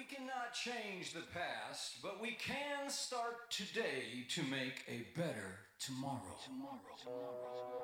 [0.00, 6.38] We cannot change the past, but we can start today to make a better tomorrow.
[6.42, 6.80] tomorrow.
[7.04, 7.60] tomorrow.
[7.60, 7.79] Chiquitty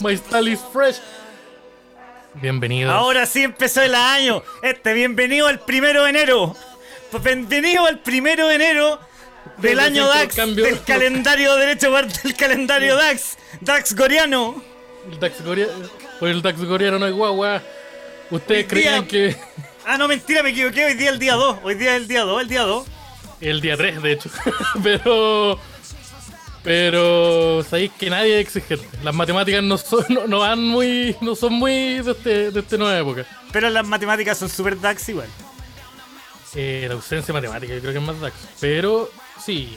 [0.00, 0.96] My style is fresh.
[2.34, 2.90] Bienvenido.
[2.90, 4.42] Ahora sí empezó el año.
[4.62, 6.56] Este, bienvenido al primero de enero.
[7.10, 9.00] Pues Bienvenido al primero de enero
[9.56, 10.68] del año DAX, cambios.
[10.68, 14.62] del calendario derecho del calendario DAX, DAX coreano.
[15.10, 15.72] El Dax Coreano.
[16.20, 17.62] Por el Dax Coreano no hay guagua.
[18.30, 19.34] ¿Ustedes creían que
[19.86, 20.84] Ah, no, mentira, me equivoqué.
[20.84, 21.58] Hoy día es el día 2.
[21.64, 22.86] Hoy día es el día 2, el día 2.
[23.40, 24.30] el día 3, de hecho?
[24.84, 25.58] pero.
[26.62, 27.64] Pero.
[27.68, 28.86] Sabéis que nadie es exigente.
[29.02, 31.16] Las matemáticas no son, no, no van muy.
[31.20, 33.24] No son muy de, este, de esta nueva época.
[33.52, 35.28] Pero las matemáticas son super DAX igual.
[36.54, 38.34] Eh, la ausencia de matemática, yo creo que es más Dax.
[38.60, 39.10] Pero.
[39.44, 39.76] Sí.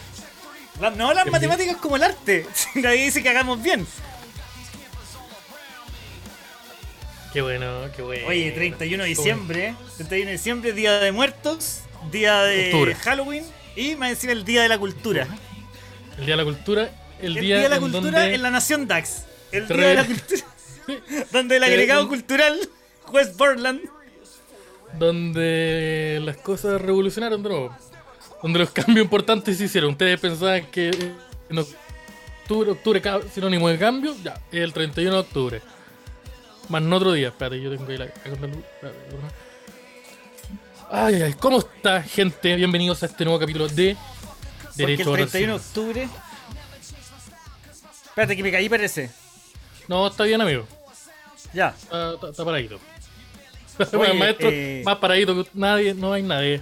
[0.81, 1.31] La- no, las Bien.
[1.31, 2.47] matemáticas como el arte.
[2.75, 3.85] Nadie dice que hagamos bien.
[7.31, 8.27] Qué bueno, qué bueno.
[8.27, 9.75] Oye, 31 de diciembre.
[9.97, 12.95] 31 de diciembre, día de muertos, día de.
[13.01, 13.43] Halloween
[13.75, 15.27] y más encima el día de la cultura.
[16.17, 16.89] El día de la cultura.
[17.19, 19.23] El, El día, día de la en cultura donde- en la nación DAX.
[19.51, 20.41] El día de la cultura.
[21.31, 22.59] Donde el agregado cultural
[23.13, 23.79] West Portland.
[24.99, 27.77] donde las cosas revolucionaron de nuevo.
[28.41, 29.91] Donde los cambios importantes se hicieron.
[29.91, 30.89] Ustedes pensaban que
[31.49, 33.01] en octubre, octubre
[33.33, 35.61] sinónimo de cambio, ya, es el 31 de octubre.
[36.69, 37.29] Más no otro día.
[37.29, 38.05] Espérate, yo tengo ahí la.
[38.05, 38.63] la luz.
[40.91, 42.55] Ay, ay, ¿cómo está, gente?
[42.55, 43.95] Bienvenidos a este nuevo capítulo de
[44.77, 46.09] Porque el Oral 31 de octubre.
[48.05, 49.11] Espérate que me caí parece.
[49.87, 50.67] No, está bien, amigo.
[51.53, 51.69] Ya.
[51.81, 52.79] Está, está- está paradito.
[53.97, 56.61] Oye, Maestro, eh, más paradito que nadie, no hay nadie.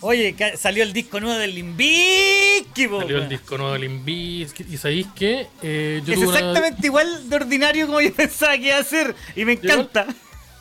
[0.00, 4.70] Oye, salió el disco nuevo del Limbiki, po, Salió el disco nuevo de Limp Bizkit,
[4.70, 8.56] Y sabéis que eh, yo Es tuve una- exactamente igual de ordinario como yo pensaba
[8.56, 9.14] que iba a ser.
[9.36, 10.06] Y me encanta.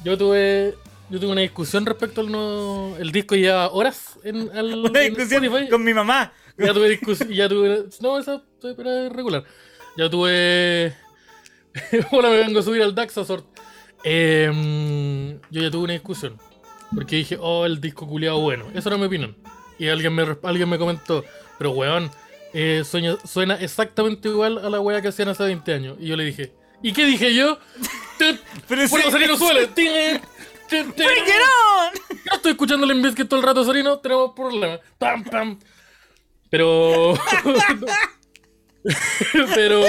[0.04, 0.76] Yo tuve,
[1.10, 2.96] yo tuve una discusión respecto al nuevo.
[3.00, 5.70] El disco lleva horas en, al, Una en discusión Spotify.
[5.70, 6.34] con mi mamá.
[6.58, 7.30] Ya tuve discusión.
[7.30, 7.86] Ya tuve.
[8.02, 9.44] No, esa era regular.
[9.98, 10.96] Ya tuve.
[12.12, 13.46] Hola, me vengo a subir al Daxasort.
[14.04, 16.38] Eh, yo ya tuve una discusión.
[16.94, 18.66] Porque dije, oh, el disco culiado bueno.
[18.74, 19.36] Esa era mi opinión.
[19.78, 21.24] Y alguien me, alguien me comentó,
[21.60, 22.10] pero weón,
[22.54, 25.98] eh, sueña- suena exactamente igual a la wea que hacían hace 20 años.
[26.00, 27.60] Y yo le dije, ¿y qué dije yo?
[28.68, 29.70] Pero Bueno, Sarino suele.
[30.72, 34.00] Yo estoy escuchando el Limbiskit todo el rato, Sarino.
[34.00, 34.80] Tenemos problemas.
[34.98, 35.60] Pam, pam.
[36.50, 37.14] Pero.
[39.56, 39.82] Pero.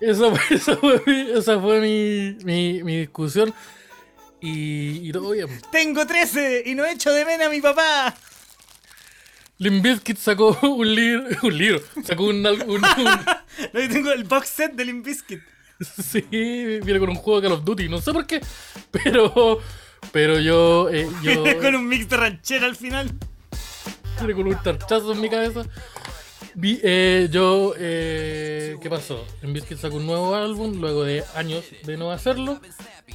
[0.00, 3.52] Esa fue, esa fue, mi, esa fue mi, mi, mi discusión.
[4.40, 5.48] Y, y todo bien.
[5.72, 8.14] Tengo 13 y no echo de menos a mi papá.
[9.58, 11.26] Limbiskit sacó un libro.
[11.42, 11.80] Un libro.
[12.04, 12.46] Sacó un.
[12.46, 12.82] un- un-
[13.74, 15.40] Yo tengo el box set de Limp Bizkit.
[15.80, 17.88] sí, viene con un juego de Call of Duty.
[17.88, 18.40] No sé por qué.
[18.92, 19.58] Pero.
[20.12, 20.88] Pero yo.
[20.90, 23.10] eh, yo con un mix de ranchera al final.
[24.18, 25.62] Con un tarchazo en mi cabeza.
[26.54, 29.24] Vi- eh, yo, eh, ¿qué pasó?
[29.42, 32.60] En Bizkit sacó un nuevo álbum luego de años de no hacerlo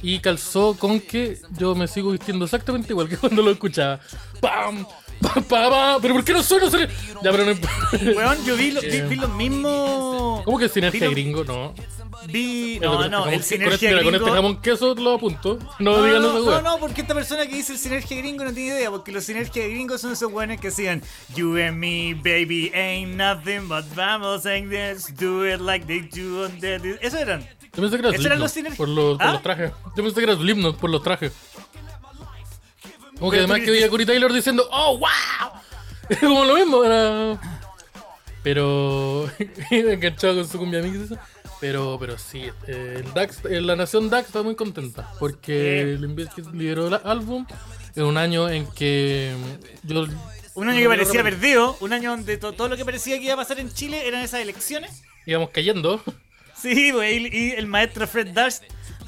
[0.02, 4.00] y calzó con que yo me sigo vistiendo exactamente igual que cuando lo escuchaba.
[4.40, 4.86] ¡Pam!
[5.20, 6.68] ¿Pero por qué no suena?
[7.22, 7.52] Ya, pero no.
[8.16, 10.42] Weón, yo vi, lo- vi, vi los mismos.
[10.44, 11.44] ¿Cómo que sinergia gringo?
[11.44, 11.74] No.
[12.26, 12.78] Vi.
[12.80, 14.34] No, este no, jamón- el sinergia este, mira, con este gringo.
[14.36, 15.58] jamón queso lo apunto.
[15.78, 18.52] No, No, digan no, no, no, porque esta persona que dice el sinergia gringo no
[18.52, 21.02] tiene idea, porque los sinergia gringos son esos buenos que decían
[21.34, 26.44] You and me, baby, ain't nothing but vamos and this, do it like they do
[26.44, 26.98] on the...
[27.02, 27.42] Eso eran.
[27.74, 29.32] Yo pensé que era ¿Esos eran los por los, por ¿Ah?
[29.32, 29.72] los trajes.
[29.96, 31.32] Yo pensé que era Slipknot por los trajes.
[33.18, 35.08] Como que además que veía a Cory Taylor diciendo ¡Oh, wow!
[36.08, 37.40] Era como lo mismo, era...
[38.42, 39.30] Pero...
[39.70, 41.18] enganchado con su cumbia mix eso.
[41.60, 45.96] Pero, pero sí, eh, el Dax, eh, la nación Dax está muy contenta porque.
[45.98, 46.18] Limp
[46.52, 47.46] lideró el álbum
[47.96, 49.32] en un año en que
[49.84, 50.06] yo...
[50.56, 53.34] Un año que parecía perdido, un año donde to- todo lo que parecía que iba
[53.34, 55.02] a pasar en Chile eran esas elecciones.
[55.26, 56.02] íbamos cayendo.
[56.54, 58.62] Sí, güey, y, y el maestro Fred Durst,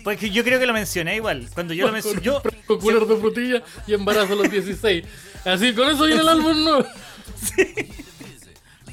[0.06, 1.48] pues yo creo que lo mencioné igual.
[1.52, 5.04] Cuando yo lo mencioné, yo, Con de frutilla y embarazo a los 16.
[5.44, 6.86] Así, con eso viene el álbum, ¿no?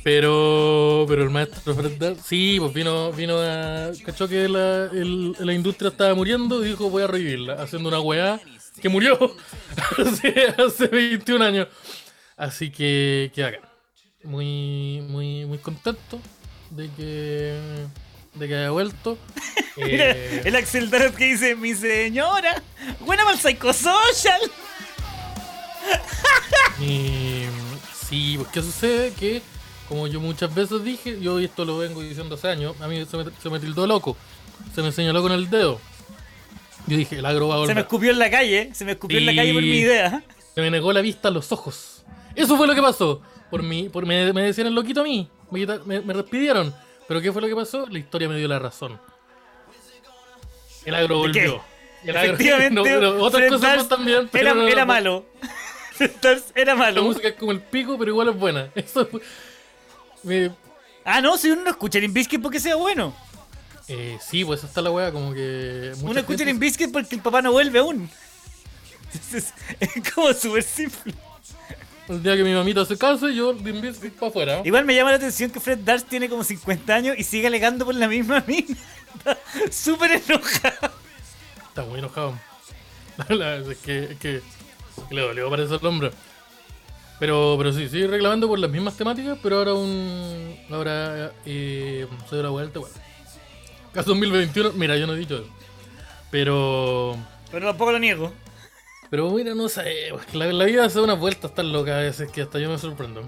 [0.04, 1.76] Pero, pero el maestro
[2.26, 3.92] sí, pues vino, vino a.
[4.04, 8.00] cachó que la, el- la industria estaba muriendo y dijo: Voy a revivirla, haciendo una
[8.00, 8.40] weá
[8.82, 9.18] que murió
[10.00, 11.68] hace, hace 21 años.
[12.36, 13.60] Así que, que acá.
[14.24, 16.20] Muy, muy, muy contento
[16.72, 17.56] de que,
[18.36, 19.18] de que haya vuelto.
[19.78, 22.62] Mira, Eh, el Axel Darot que dice, mi señora,
[23.02, 24.40] buena para el psychosocial.
[26.80, 27.44] Y
[28.08, 29.12] sí, pues ¿qué sucede?
[29.14, 29.42] Que,
[29.88, 33.18] como yo muchas veces dije, yo esto lo vengo diciendo hace años, a mí se
[33.18, 34.18] me, se me tildó loco,
[34.74, 35.80] se me señaló con el dedo.
[36.88, 37.76] Yo dije, el agro va a Se volver.
[37.76, 40.24] me escupió en la calle, se me escupió en la calle por mi idea.
[40.54, 42.04] Se me negó la vista a los ojos.
[42.36, 43.22] Eso fue lo que pasó.
[43.50, 45.30] Por mí, por, me, me decían el loquito a mí.
[45.52, 46.74] Me, me, me despidieron.
[47.08, 47.86] Pero ¿qué fue lo que pasó?
[47.88, 49.00] La historia me dio la razón.
[50.86, 51.62] El agro volvió.
[52.04, 54.30] El agro- Efectivamente, no, pero otras cosas más también.
[54.32, 55.26] pero Era, no, no, era malo.
[56.56, 57.04] Era La malo.
[57.04, 58.70] música es como el pico, pero igual es buena.
[58.76, 59.22] Eso fue-
[60.24, 60.52] me-
[61.06, 63.14] Ah, no, si uno no escucha Limp Bizkit porque sea bueno.
[63.90, 65.92] eh, sí, pues está la wea como que.
[66.02, 68.10] Uno escucha Limp Bizkit porque el papá no vuelve aún.
[69.34, 71.14] Es, es como súper simple.
[72.10, 74.62] El día que mi mamita se case, yo Limp Bizkit para afuera.
[74.66, 77.86] Igual me llama la atención que Fred Durst tiene como 50 años y sigue alegando
[77.86, 78.76] por la misma mina.
[79.72, 80.92] Súper enojado.
[81.70, 82.38] Está muy enojado.
[83.30, 84.42] La es que, es que,
[85.12, 86.12] le dolió parece el hombro.
[87.20, 90.58] Pero, pero sí, sigue reclamando por las mismas temáticas, pero ahora un.
[90.70, 92.96] Ahora eh, se dio la vuelta, bueno.
[93.94, 95.48] Caso 2021, mira, yo no he dicho eso.
[96.32, 97.16] Pero.
[97.52, 98.34] Pero tampoco lo niego.
[99.14, 102.42] Pero mira, no sé, la, la vida hace unas vueltas tan locas a veces que
[102.42, 103.22] hasta yo me sorprendo.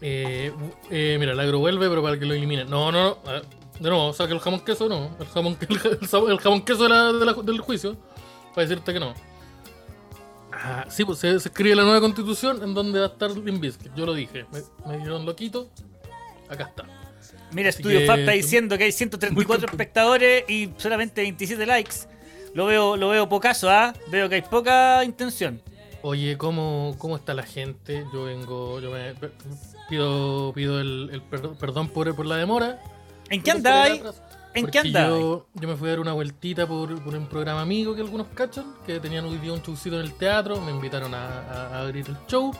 [0.00, 0.50] Eh,
[0.90, 2.70] eh, mira, el agro vuelve, pero para que lo eliminen.
[2.70, 3.30] No, no, no.
[3.30, 3.42] ver,
[3.78, 5.14] de nuevo, saca el jamón queso, no.
[5.20, 5.58] El jamón,
[6.30, 7.98] el, jamón queso de la- de la- del juicio.
[8.54, 9.12] Para decirte que no.
[10.52, 13.60] Ah, sí, pues se, se escribe la nueva constitución en donde va a estar Limp
[13.60, 13.94] Bizkit.
[13.94, 14.46] Yo lo dije.
[14.50, 15.68] Me, me dijeron loquito.
[16.48, 16.84] Acá está.
[17.52, 21.94] Mira, Estudio que- Fab está diciendo que hay 134 Muy- espectadores y solamente 27 likes.
[22.54, 23.92] Lo veo, lo veo pocaso, ¿ah?
[24.08, 25.60] Veo que hay poca intención.
[26.02, 28.04] Oye, ¿cómo, cómo está la gente?
[28.12, 29.14] Yo vengo, yo me
[29.88, 32.82] pido, pido el, el per- perdón por, por la demora.
[33.28, 34.02] ¿En qué andáis?
[34.54, 35.08] ¿En qué andáis?
[35.20, 38.26] Yo, yo me fui a dar una vueltita por, por un programa amigo que algunos
[38.34, 41.80] cachan, que tenían hoy día un showcito en el teatro, me invitaron a, a- a
[41.82, 42.50] abrir el show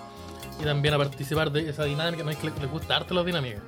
[0.60, 2.22] y también a participar de esa dinámica.
[2.22, 3.62] No es que les, les gusta harto las dinámicas.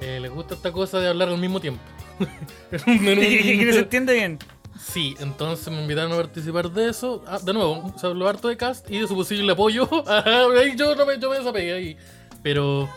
[0.00, 1.82] Eh, les gusta esta cosa de hablar al mismo tiempo.
[2.70, 2.78] Que
[3.72, 4.38] se entiende bien.
[4.84, 7.22] Sí, entonces me invitaron a participar de eso.
[7.26, 9.88] Ah, de nuevo, se habló harto de cast y de su posible apoyo.
[10.76, 11.96] Yo, no me, yo me desapegué ahí.
[12.42, 12.88] Pero,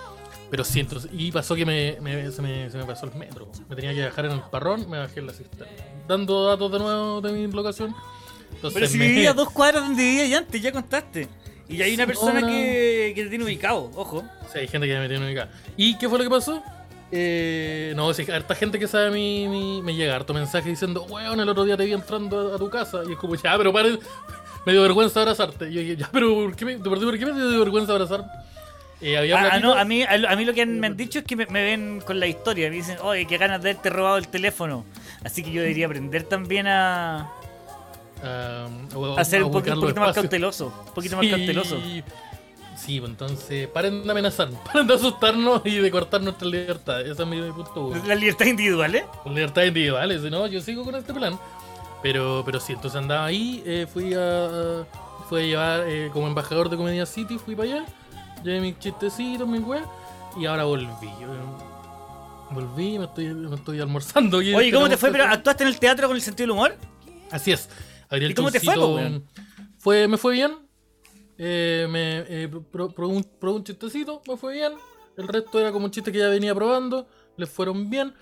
[0.49, 3.47] pero sí, entonces, y pasó que me, me- se, me, se me pasó el metro.
[3.69, 5.71] Me tenía que bajar en el parrón, me bajé en la cisterna.
[6.07, 7.95] Dando datos de nuevo de mi locación.
[8.53, 11.27] Entonces Pero si vivía a dos cuadras donde vivía ya antes, ya contaste.
[11.67, 14.23] Y hay una persona que, que te tiene ubicado, ojo.
[14.51, 15.51] Sí, hay gente que me tiene ubicada.
[15.77, 16.63] ¿Y qué fue lo que pasó?
[17.12, 21.40] Eh, no, sí, harta gente que sabe mi, mi- me llega harto mensaje diciendo, weón,
[21.40, 23.02] el otro día te vi entrando a, a tu casa.
[23.07, 23.98] Y es como, ya, pero pare,
[24.66, 25.69] me dio vergüenza abrazarte.
[25.69, 28.25] Y yo ya, pero ¿por qué me, ¿por qué- por qué me dio vergüenza abrazar?
[29.02, 31.19] Eh, había Ah, ah, no, a mí, a, a mí lo que me han dicho
[31.19, 32.69] es que me, me ven con la historia.
[32.69, 34.86] Me dicen, oye, qué ganas de haberte robado el teléfono.
[35.24, 37.30] Así que yo debería aprender también a,
[38.24, 40.74] a ser un, poquito más cauteloso.
[40.88, 41.28] Un poquito Sí.
[41.28, 41.78] más cauteloso.
[42.85, 47.01] Sí, pues entonces, paren de amenazar, paren de asustarnos y de cortar nuestra libertad.
[47.01, 48.01] Ese es mi, mi punto uno.
[48.05, 49.05] La libertad individual, ¿eh?
[49.23, 51.39] Con libertad individual, si no, yo sigo con este plan.
[52.04, 54.85] Pero, pero sí, entonces andaba ahí, eh, fui a,
[55.27, 57.85] fui a llevar eh, como embajador de Comedia City, fui para allá,
[58.44, 59.87] llevé mis chistecitos, mis weas,
[60.37, 60.85] y ahora volví.
[61.19, 61.27] Yo,
[62.51, 64.37] volví, me estoy, me estoy almorzando.
[64.37, 65.11] Oye, ¿cómo te fue?
[65.11, 66.77] ¿Pero actuaste en el teatro con el sentido del humor?
[67.31, 67.68] Así es.
[68.09, 69.25] Abrí el ¿Y cómo te fue, po, weón?
[69.80, 70.65] fue, me fue bien.
[71.37, 74.73] Eh, me eh, pro- un, chistecito, me fue bien.
[75.18, 78.13] El resto era como un chiste que ya venía probando, les fueron bien.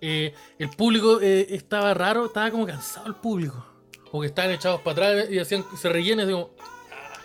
[0.00, 3.64] Eh, el público eh, estaba raro, estaba como cansado el público.
[4.10, 6.50] Como que estaban echados para atrás y hacían, se y así como.
[6.60, 7.18] "Ah".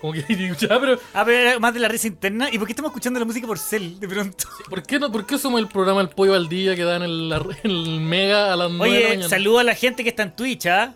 [0.00, 0.22] Como que
[0.58, 2.48] ya, pero Ah, pero era más de la risa interna.
[2.52, 4.44] ¿Y por qué estamos escuchando la música por cel de pronto?
[4.68, 7.28] ¿por qué, no, ¿por qué somos el programa El Pollo al Día que dan en,
[7.28, 9.28] la- en el Mega a las 9 de la Oye, mañana?
[9.28, 10.94] saludo a la gente que está en Twitch, ¿ah?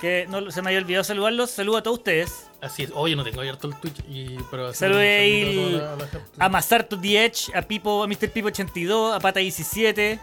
[0.00, 1.50] Que no se me había olvidado saludarlos.
[1.50, 2.48] Saludo a todos ustedes.
[2.64, 2.90] Así es.
[2.94, 3.98] Oye, no tengo abierto el Twitch.
[4.08, 6.26] Y, pero un ahí a toda la- a la gente.
[6.38, 8.30] A Mazarto The Edge, a Pipo, a Mr.
[8.30, 10.18] Pipo 82, a Pata 17.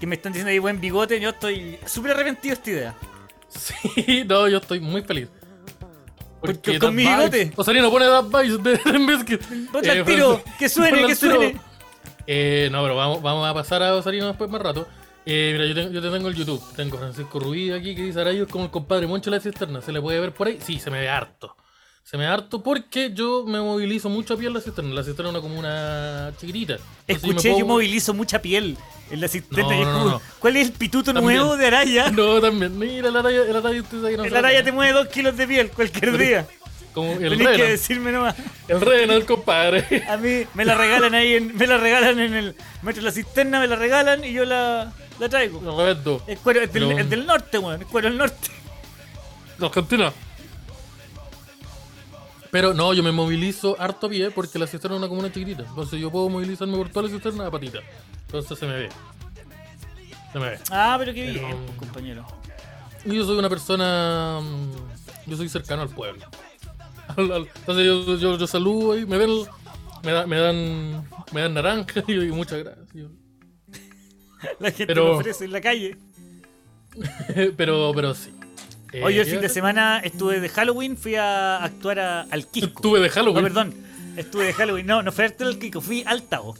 [0.00, 1.20] Que me están diciendo ahí buen bigote.
[1.20, 2.94] Yo estoy súper arrepentido de esta idea.
[3.48, 5.28] Sí, no, yo estoy muy feliz.
[6.40, 7.52] Porque con mi bigote.
[7.56, 8.78] Osorino pone That Vibes de.
[9.72, 11.60] Ponle al Eh, tiro, que suene, que suene.
[12.26, 14.86] Eh, no, pero vamos, vamos a pasar a Osarino después más rato.
[15.30, 16.62] Eh, mira, yo, tengo- yo te tengo el YouTube.
[16.74, 19.82] Tengo Francisco Rubí aquí que dice Arayo es como el compadre Moncho de la cisterna.
[19.82, 20.58] ¿Se le puede ver por ahí?
[20.64, 21.54] Sí, se me ve harto.
[22.02, 24.94] Se me da harto porque yo me movilizo mucho a pie en la cisterna.
[24.94, 26.78] La cisterna es una comuna chiquitita.
[27.06, 28.78] Escuché, yo puedo- movilizo mucha piel
[29.10, 29.68] en la cisterna.
[29.76, 30.22] No, no, no.
[30.38, 31.36] ¿Cuál es el pituto También.
[31.40, 32.10] nuevo de Araya?
[32.10, 32.78] No, también.
[32.78, 34.34] Mira, la raya, la raya usted sabe que no El.
[34.34, 36.46] Araya te mueve dos kilos de piel cualquier Pero- día.
[36.94, 38.34] Como el Tenés que decirme nomás.
[38.66, 39.84] El Renan, compadre.
[40.08, 43.12] A mí me la regalan ahí, en, me la regalan en el metro de la
[43.12, 45.60] cisterna, me la regalan y yo la, la traigo.
[45.76, 46.22] Revento.
[46.26, 47.82] Es cuero es del, Pero- es del norte, weón.
[47.82, 48.48] Es cuero del norte.
[49.58, 50.12] De Argentina.
[52.50, 55.64] Pero no, yo me movilizo harto a pie porque la cisterna es una comuna chiquitita.
[55.68, 57.80] Entonces yo puedo movilizarme por toda la cisterna a patita.
[58.26, 58.88] Entonces se me ve.
[60.32, 60.58] Se me ve.
[60.70, 62.26] Ah, pero qué bien, Pero- pues, compañero.
[63.04, 64.40] Y yo soy una persona.
[64.42, 66.24] mm, Yo soy cercano al pueblo.
[67.16, 69.30] Al- al- Entonces yo, yo, yo saludo y me ven.
[70.02, 71.06] Me, da- me dan.
[71.32, 72.86] Me dan naranja y, y muchas gracias.
[74.60, 75.96] La gente Pero- lo ofrece en la calle.
[77.56, 78.30] pero, pero sí.
[78.92, 79.54] Eh, Hoy el ¿qué fin de haces?
[79.54, 82.66] semana estuve de Halloween, fui a actuar a- al Kiko.
[82.68, 83.42] Estuve de No, Halloween.
[83.44, 83.74] perdón.
[84.16, 84.86] Estuve de Halloween.
[84.86, 86.54] No, no fui al Kiko, fui al Tao.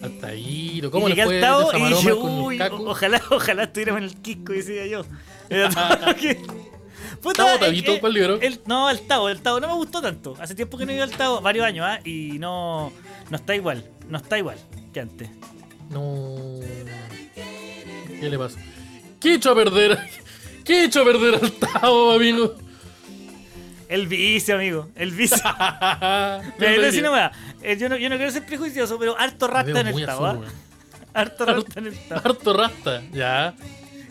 [0.00, 0.80] Hasta ahí.
[0.90, 4.16] ¿Cómo y le llegué fue al Tao y dije, uy, ojalá, ojalá estuviéramos en el
[4.16, 5.04] Kiko, decía yo.
[5.50, 6.40] Era todo que-
[7.20, 8.40] Puta, Tao, Tabito, que ¿cuál libro?
[8.40, 10.34] el- no, el Tao, el Tao no me gustó tanto.
[10.40, 12.00] Hace tiempo que no iba al Tao, varios años, ¿ah?
[12.02, 12.90] Y no,
[13.28, 14.56] no está igual, no está igual
[14.94, 15.28] que antes.
[15.90, 16.60] No.
[18.20, 18.58] ¿Qué le pasa?
[19.20, 19.98] ¿Qué he hecho a perder?
[20.64, 22.54] ¿Qué he hecho a perder al Tao, amigo?
[23.88, 25.36] El vicio, amigo, el vicio.
[26.58, 29.80] Decir una weá, eh, yo, no, yo no quiero ser prejuicioso, pero harto Me rasta
[29.80, 30.30] en el Tao, ¿ah?
[30.30, 30.46] azul.
[31.12, 32.20] Harto rasta en el Tao.
[32.24, 33.54] Harto rasta, ya.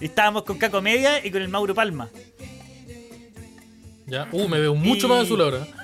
[0.01, 2.09] Y estábamos con Caco Media y con el Mauro Palma.
[4.10, 4.28] Ya.
[4.32, 5.68] Uh, me veo mucho Y- más azul ahora.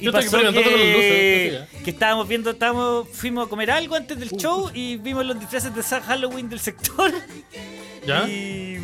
[0.00, 1.68] Y Yo estoy pasó experimentando con las luces.
[1.78, 5.38] que, que estábamos viendo, estábamos, fuimos a comer algo antes del show y vimos los
[5.38, 7.12] disfraces de Sa- Halloween del sector.
[8.06, 8.26] ¿Ya?
[8.28, 8.78] Y,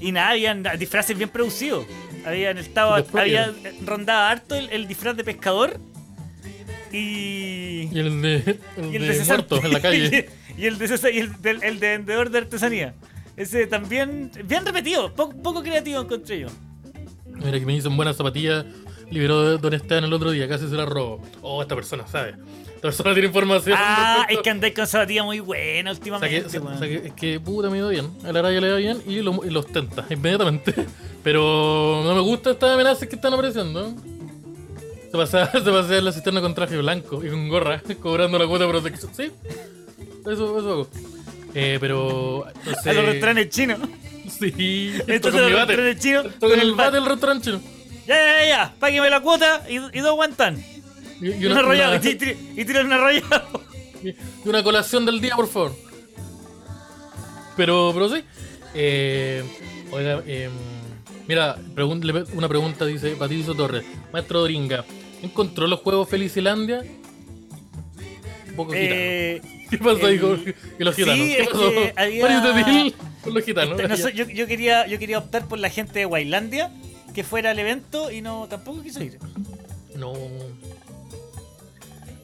[0.00, 1.84] y nada, habían disfraces bien producidos.
[2.24, 3.20] Habían estado, propios.
[3.20, 3.52] había
[3.84, 5.78] rondado harto el, el disfraz de pescador.
[6.92, 8.36] Y, Y el de,
[8.76, 10.28] el y el de de muerto en la calle.
[10.56, 12.94] y el de César- y el, del- el de vendedor de artesanía.
[13.36, 16.48] Ese también, bien repetido, poco, poco creativo encontré yo.
[17.36, 18.64] Mira que me dicen buenas zapatillas.
[19.10, 21.20] Liberó Don Esteban el otro día, casi se la robó.
[21.42, 22.30] Oh, esta persona sabe.
[22.30, 23.76] Esta persona tiene información.
[23.78, 26.50] Ah, es que andáis con zapatilla muy buena O sea últimamente.
[26.50, 26.78] que, o weón.
[26.78, 28.08] sea que- es que puta me iba bien.
[28.24, 30.74] A la raya le va bien y lo, y lo ostenta inmediatamente.
[31.22, 33.94] Pero no me gusta estas amenazas que están apareciendo.
[35.10, 35.50] Se pasea,
[35.86, 39.12] se en la cisterna con traje blanco y con gorra, cobrando la cuota de protección.
[39.14, 39.30] Sí,
[40.22, 40.88] eso, eso hago.
[41.54, 42.46] Eh, pero.
[42.64, 43.78] entonces- a los restaurantes chinos.
[44.50, 46.26] Sí, Entonces restaurantes chinos.
[46.26, 47.60] Esto con el bate del restaurante chino.
[48.06, 48.74] Ya, ya, ya.
[48.80, 50.62] Págueme la cuota y, y dos guantán.
[51.20, 51.94] Y, Y, un arrollado.
[51.96, 53.62] Y, y tiran un arrollado.
[54.02, 55.72] y una colación del día, por favor.
[57.56, 58.24] Pero, pero sí.
[58.74, 59.44] Eh,
[59.90, 60.48] oiga, eh,
[61.28, 63.84] mira, pregun- una pregunta dice Patricio Torres.
[64.12, 64.84] Maestro Doringa,
[65.22, 66.82] ¿encontró los juegos Felicilandia?
[68.48, 69.61] Un poco gitano.
[69.72, 70.30] ¿Qué pasó ahí con
[70.78, 71.26] los sí, gitanos?
[71.26, 71.70] ¿Qué es pasó?
[71.70, 72.92] que había-
[73.24, 73.80] con los gitanos.
[73.88, 76.70] no sé, yo, yo quería, yo quería optar por la gente de Wailandia
[77.14, 79.18] que fuera al evento y no tampoco quiso ir.
[79.96, 80.12] No.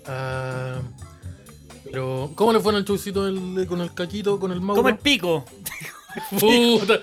[0.07, 0.81] Ah,
[1.85, 4.83] pero, ¿cómo le fue en el showcito del- con el caquito, con el Mauro?
[4.83, 5.45] Como el pico.
[6.39, 7.01] Puta.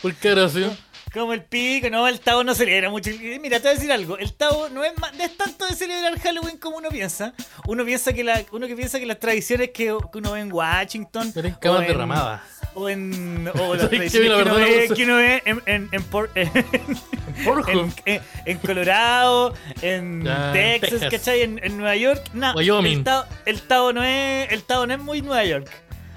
[0.00, 0.64] ¿Por qué era así?
[1.12, 3.10] Como el pico, no, el Tao no celebra mucho.
[3.40, 5.74] Mira, te voy a decir algo, el Tao no es, ma- no es tanto de
[5.74, 7.32] celebrar Halloween como uno piensa.
[7.66, 10.52] Uno piensa que la, uno que piensa que las tradiciones que, que uno ve en
[10.52, 12.42] Washington Tenés o camas en- derramadas.
[12.74, 16.04] o en o las tradiciones que, uno ve, que uno ve en, en, en
[16.36, 21.10] en- en, en- en Colorado, en Ya, Texas, Texas.
[21.10, 21.42] ¿cachai?
[21.42, 22.22] En, en Nueva York.
[22.34, 22.98] No, Wyoming.
[22.98, 25.68] El Tao, el Tao no es, el Tao no es muy Nueva York.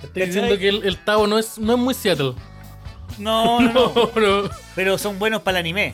[0.04, 0.26] Estoy ¿Cachai?
[0.28, 2.34] diciendo que el, el Tao no es, no es muy Seattle.
[3.34, 4.50] No, no, no.
[4.76, 5.94] Pero son buenos para el anime.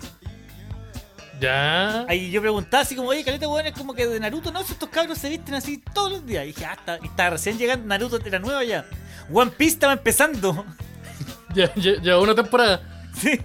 [1.39, 2.05] Ya.
[2.07, 4.73] Ahí yo preguntaba así como, oye, caleta weón, es como que de Naruto, no, si
[4.73, 6.43] estos cabros se visten así todos los días.
[6.43, 8.85] Y dije, ah, está, recién llegando, Naruto era nuevo ya.
[9.31, 10.65] One Piece estaba empezando.
[11.55, 12.79] Ya, ya, ya una temporada.
[13.19, 13.41] Sí.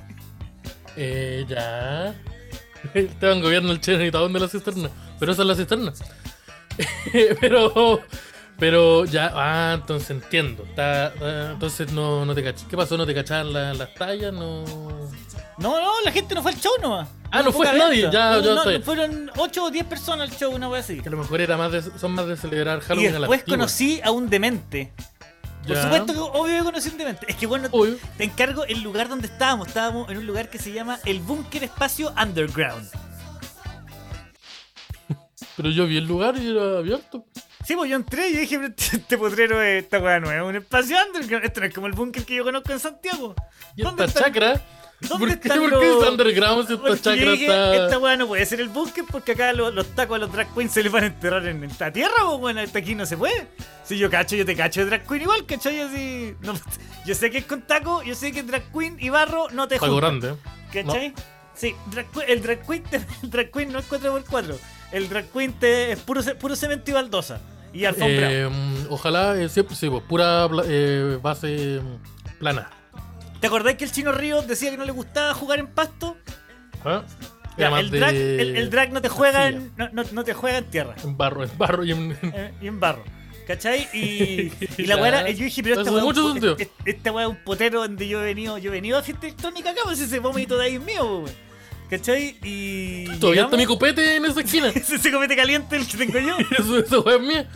[0.94, 2.14] Eh, ya.
[2.94, 4.90] Estaban gobierno el Chen y Taón de la cisterna.
[5.18, 5.92] Pero esa es la cisterna.
[7.40, 8.02] pero.
[8.58, 9.32] Pero ya.
[9.34, 10.62] Ah, entonces entiendo.
[10.64, 12.64] Está- ah, entonces no, no te cachas.
[12.68, 12.96] ¿Qué pasó?
[12.96, 14.32] ¿No te cachaban la- las tallas?
[14.32, 14.64] No.
[15.58, 17.08] No, no, la gente no fue al show nomás.
[17.30, 18.12] Ah, no fue Poca nadie, venta.
[18.12, 18.82] ya, No, ya no.
[18.84, 21.00] Fueron 8 o 10 personas al show, una wea así.
[21.00, 23.28] Que a lo mejor era más de, son más de celebrar Y Halloween a la
[23.28, 24.92] después conocí a un demente.
[25.66, 25.82] Por Ya.
[25.82, 27.26] supuesto que obvio que conocí a un demente.
[27.28, 27.96] Es que bueno, Obvio.
[28.18, 29.68] te encargo el lugar donde estábamos.
[29.68, 32.88] Estábamos en un lugar que se llama el Búnker Espacio Underground.
[35.56, 37.24] Pero yo vi el lugar y era abierto.
[37.66, 40.56] Sí, pues yo entré y dije, "Pero este, este potrero es esta weá nueva, un
[40.56, 41.44] espacio underground.
[41.46, 43.34] Esto no es como el búnker que yo conozco en Santiago.
[43.76, 44.24] Y ¿Dónde está?
[44.24, 44.60] chacra
[45.00, 47.84] ¿Dónde ¿Por qué, están ¿Por qué los- es underground si esta chacra dije, está.?
[47.84, 50.54] esta weá no puede ser el búnker porque acá los, los tacos a los drag
[50.54, 53.16] queens se les van a enterrar en esta tierra, pues bueno, hasta aquí no se
[53.16, 53.48] puede.
[53.84, 55.80] Si yo cacho, yo te cacho de drag queen igual, ¿cachai?
[55.80, 56.34] Así.
[56.40, 56.54] no,
[57.06, 59.74] yo sé que es con taco, yo sé que drag queen y barro no te
[59.74, 60.20] Taco juntan.
[60.20, 60.40] grande.
[60.72, 61.12] ¿Cachai?
[61.54, 62.84] Sí, drag el drag queen,
[63.22, 64.56] el drag queen no es 4x4.
[64.92, 67.40] El drag queen te- es puro, puro cemento y baldosa.
[67.74, 68.32] Y alfombra.
[68.32, 68.48] Eh,
[68.88, 72.70] ojalá, eh, siempre, sí, pues, pura pla- eh, base mm, plana.
[73.40, 76.16] ¿Te acordás que el chino Ríos decía que no le gustaba jugar en pasto?
[76.84, 77.02] ¿Ah?
[77.58, 80.34] Ya, el, de drag, el, el drag no te juega en, no, no- no te
[80.34, 80.94] juega en tierra.
[81.04, 82.16] En barro, en barro y en.
[82.22, 83.04] eh, y en barro.
[83.46, 83.88] ¿Cachai?
[83.92, 86.26] Y, y la weá yo dije, pero esta weá, es mucho
[87.28, 90.18] un, potero donde yo he venido, yo he venido a fiesta electrónica acá, pues ese
[90.18, 91.44] vómito de ahí es mío, po, weón.
[91.90, 92.38] ¿Cachai?
[92.42, 93.04] Y.
[93.18, 94.68] Todavía está mi llegamos- copete en esa esquina.
[94.74, 96.36] Ese se comete caliente el que tengo yo.
[96.58, 97.48] Eso, eso es mía.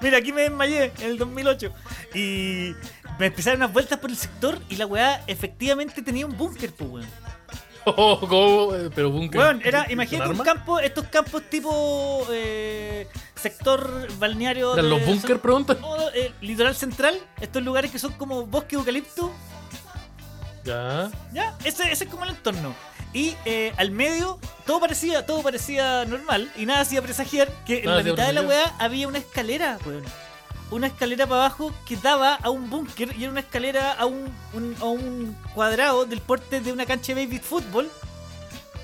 [0.00, 1.72] Mira, aquí me desmayé en el 2008.
[2.14, 2.72] Y
[3.18, 6.90] me empezaron unas vueltas por el sector y la weá efectivamente tenía un búnker, pues,
[6.90, 7.06] weón.
[7.84, 8.76] Oh, ¿cómo?
[8.76, 9.40] Eh, Pero búnker.
[9.40, 14.74] Weón, era, ¿con imagínate un campo, estos campos tipo eh, sector balneario.
[14.74, 15.76] ¿Eran de- los búnker, pregunta?
[15.80, 19.32] no, eh, litoral central, estos lugares que son como bosque eucalipto.
[20.64, 21.10] Ya.
[21.32, 22.72] Ya, ese, ese es como el entorno.
[23.14, 27.86] Y eh, al medio todo parecía, todo parecía normal y nada hacía presagiar que en
[27.90, 30.02] la mitad de la weá había una escalera, weón.
[30.70, 34.34] Una escalera para abajo que daba a un búnker y era una escalera a un,
[34.54, 37.90] un- a un cuadrado del porte de una cancha de baby fútbol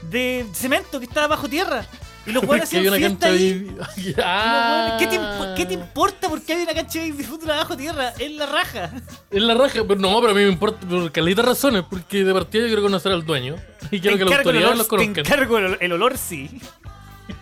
[0.02, 1.87] de cemento que estaba bajo tierra.
[2.28, 3.76] Y los había hacían fiesta ahí.
[3.97, 4.02] Y
[4.99, 8.11] ¿Qué, te, imp- qué te importa porque hay una cancha de fútbol abajo tierra?
[8.18, 8.90] Es la raja.
[9.30, 12.32] Es la raja, pero no, pero a mí me importa por caleta razones, porque de
[12.35, 13.56] partida yo quiero conocer al dueño
[13.90, 15.18] y quiero Te que la autoridad los Te conozcan.
[15.18, 16.61] encargo el, el olor, sí.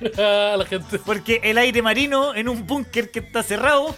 [0.17, 3.95] la gente Porque el aire marino en un búnker que está cerrado,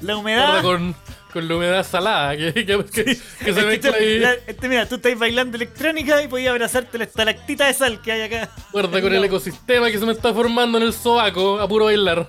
[0.00, 0.62] la humedad.
[0.62, 0.94] con,
[1.32, 4.22] con la humedad salada que, que, que- que se mezcla tú- ahí.
[4.46, 8.22] este, mira, tú estás bailando electrónica y podías abrazarte la estalactita de sal que hay
[8.22, 8.48] acá.
[8.72, 12.26] Guarda con el ecosistema que se me está formando en el sobaco a puro bailar.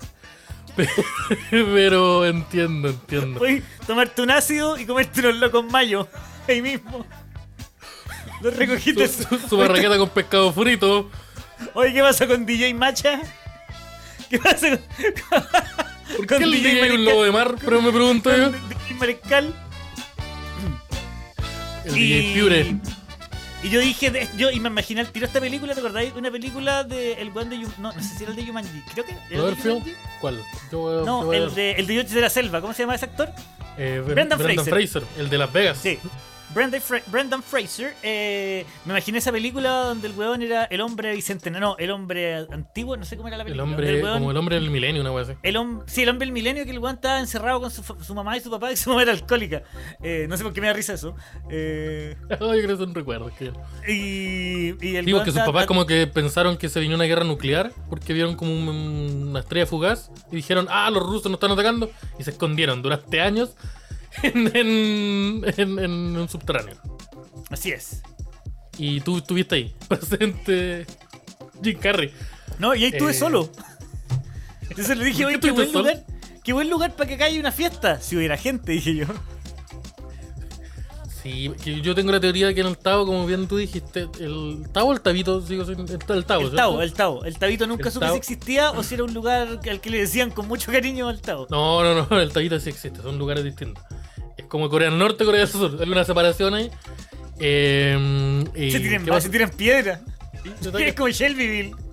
[1.49, 3.39] Pero entiendo, entiendo.
[3.39, 6.07] Puedes tomarte un ácido y comerte unos locos mayo.
[6.47, 7.05] Ahí mismo.
[8.41, 9.07] Los recogiste.
[9.07, 11.09] Su, su- su barraqueta con pescado frito.
[11.73, 13.19] Oye, ¿qué pasa con DJ Macha?
[14.29, 14.79] ¿Qué pasa con,
[16.17, 17.55] ¿Por con qué el DJ es un lobo de mar?
[17.63, 18.51] Pero me pregunto yo.
[18.51, 19.53] DJ Mariscal?
[21.85, 22.75] El DJ Piure.
[23.61, 26.13] Y yo dije, yo y me imaginé al tiro esta película, ¿te acordáis?
[26.15, 29.05] Una película de el weón de no, no sé si era el de Yumanji, creo
[29.05, 29.61] que era el de.
[29.61, 29.93] Jumanji.
[30.21, 30.41] ¿Cuál?
[30.71, 33.29] Yo No, el de el de Yoshi de la Selva, ¿cómo se llama ese actor?
[33.77, 35.01] eh, Brendan Brendan Fraser.
[35.03, 35.77] Fraser, el de Las Vegas.
[35.81, 35.99] Sí.
[36.53, 41.69] Fra- Brendan Fraser, eh, me imaginé esa película donde el weón era el hombre bicentenario,
[41.69, 43.63] no, el hombre antiguo, no sé cómo era la El película.
[43.69, 45.33] donde hombre, el weón- como el hombre del milenio, una así.
[45.43, 48.41] el sí, el hombre del milenio que el weón estaba encerrado con su, mamá y
[48.41, 49.61] su papá y su mamá era alcohólica.
[50.01, 51.15] Eh, no sé por qué me da risa eso.
[51.51, 53.31] Eh, Ay, creo que son recuerdos.
[53.33, 53.51] Que...
[53.87, 57.23] y, y el weón porque sus papás como que pensaron que se vino una guerra
[57.25, 61.51] nuclear porque vieron como un- una estrella fugaz y dijeron, ah, los rusos nos están
[61.51, 63.51] atacando y se escondieron durante años
[64.23, 66.75] en, en, en- en un subterráneo.
[67.49, 68.01] Así es.
[68.77, 70.85] Y tú estuviste ahí, presente
[71.63, 72.13] Jim Carrey.
[72.59, 73.13] No, y ahí estuve Eh.
[73.15, 73.49] solo.
[74.69, 76.05] Entonces le dije, ¿Por qué oye, qué buen lugar.
[76.43, 77.99] Qué buen lugar para que acá haya una fiesta.
[78.01, 79.05] Si hubiera gente, dije yo.
[81.29, 84.07] Sí, que yo tengo la teoría de que en el Tavo, como bien tú dijiste,
[84.19, 86.55] el Tavo o el Tabito, digo, el, el Tavo, El.
[86.55, 87.23] Tao, el Tao.
[87.23, 90.31] El Tabito nunca supe si existía o si era un lugar al que le decían
[90.31, 91.47] con mucho cariño al Tao.
[91.49, 93.83] No, no, no, el Tabito sí existe, son lugares distintos.
[94.37, 96.71] Es como Corea del Norte, Corea del Sur, hay una separación ahí.
[97.39, 100.01] Eh, se tiran, se tiran piedra.
[100.61, 100.87] Detalle.
[100.89, 101.88] Es como Shelbyville.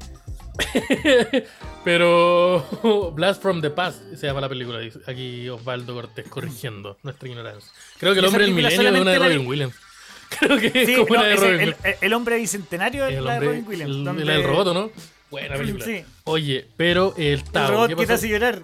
[1.85, 2.67] Pero
[3.15, 4.81] Blast from the Past se llama la película.
[5.07, 7.71] Aquí Osvaldo Cortés corrigiendo nuestra ignorancia.
[7.99, 9.75] Creo que el hombre del milenio es una de Robin Williams.
[10.41, 11.85] Creo que es Sí, como no, una de Robin el, Williams.
[11.85, 13.91] el- el hombre bicentenario es El la de Robin Williams.
[13.97, 14.91] el, donde- el del robot, ¿no?
[15.31, 15.85] Buena película.
[15.85, 16.05] Sí.
[16.25, 18.15] Oye, pero el El robot ¿qué que te pasó?
[18.15, 18.63] hace llorar.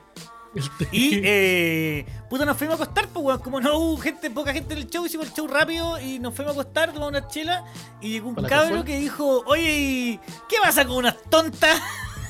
[0.93, 3.41] Y, eh, puta, nos fuimos a acostar, pues, weón.
[3.41, 6.35] Como no hubo gente, poca gente en el show, hicimos el show rápido y nos
[6.35, 7.65] fuimos a acostar, tomamos una chela.
[8.01, 8.85] Y llegó un ¿Para la cabro casual?
[8.85, 11.81] que dijo, oye, ¿y ¿qué pasa con unas tontas?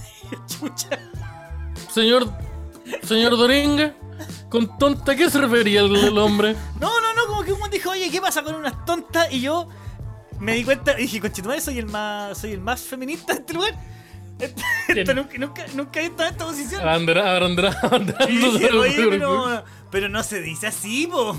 [0.46, 0.98] Chucha.
[1.92, 2.32] Señor,
[3.02, 3.94] señor Doringa,
[4.48, 6.56] ¿con tonta qué se refería el, el hombre?
[6.80, 9.30] No, no, no, como que un dijo, oye, ¿qué pasa con unas tontas?
[9.32, 9.68] Y yo
[10.38, 13.52] me di cuenta y dije, conchetumare, soy el más, soy el más feminista de este
[13.54, 13.74] lugar.
[14.88, 16.82] Esto nunca, nunca, nunca he estado en esta posición.
[18.80, 19.10] Oye, libro.
[19.10, 21.36] pero, pero no se dice así, po.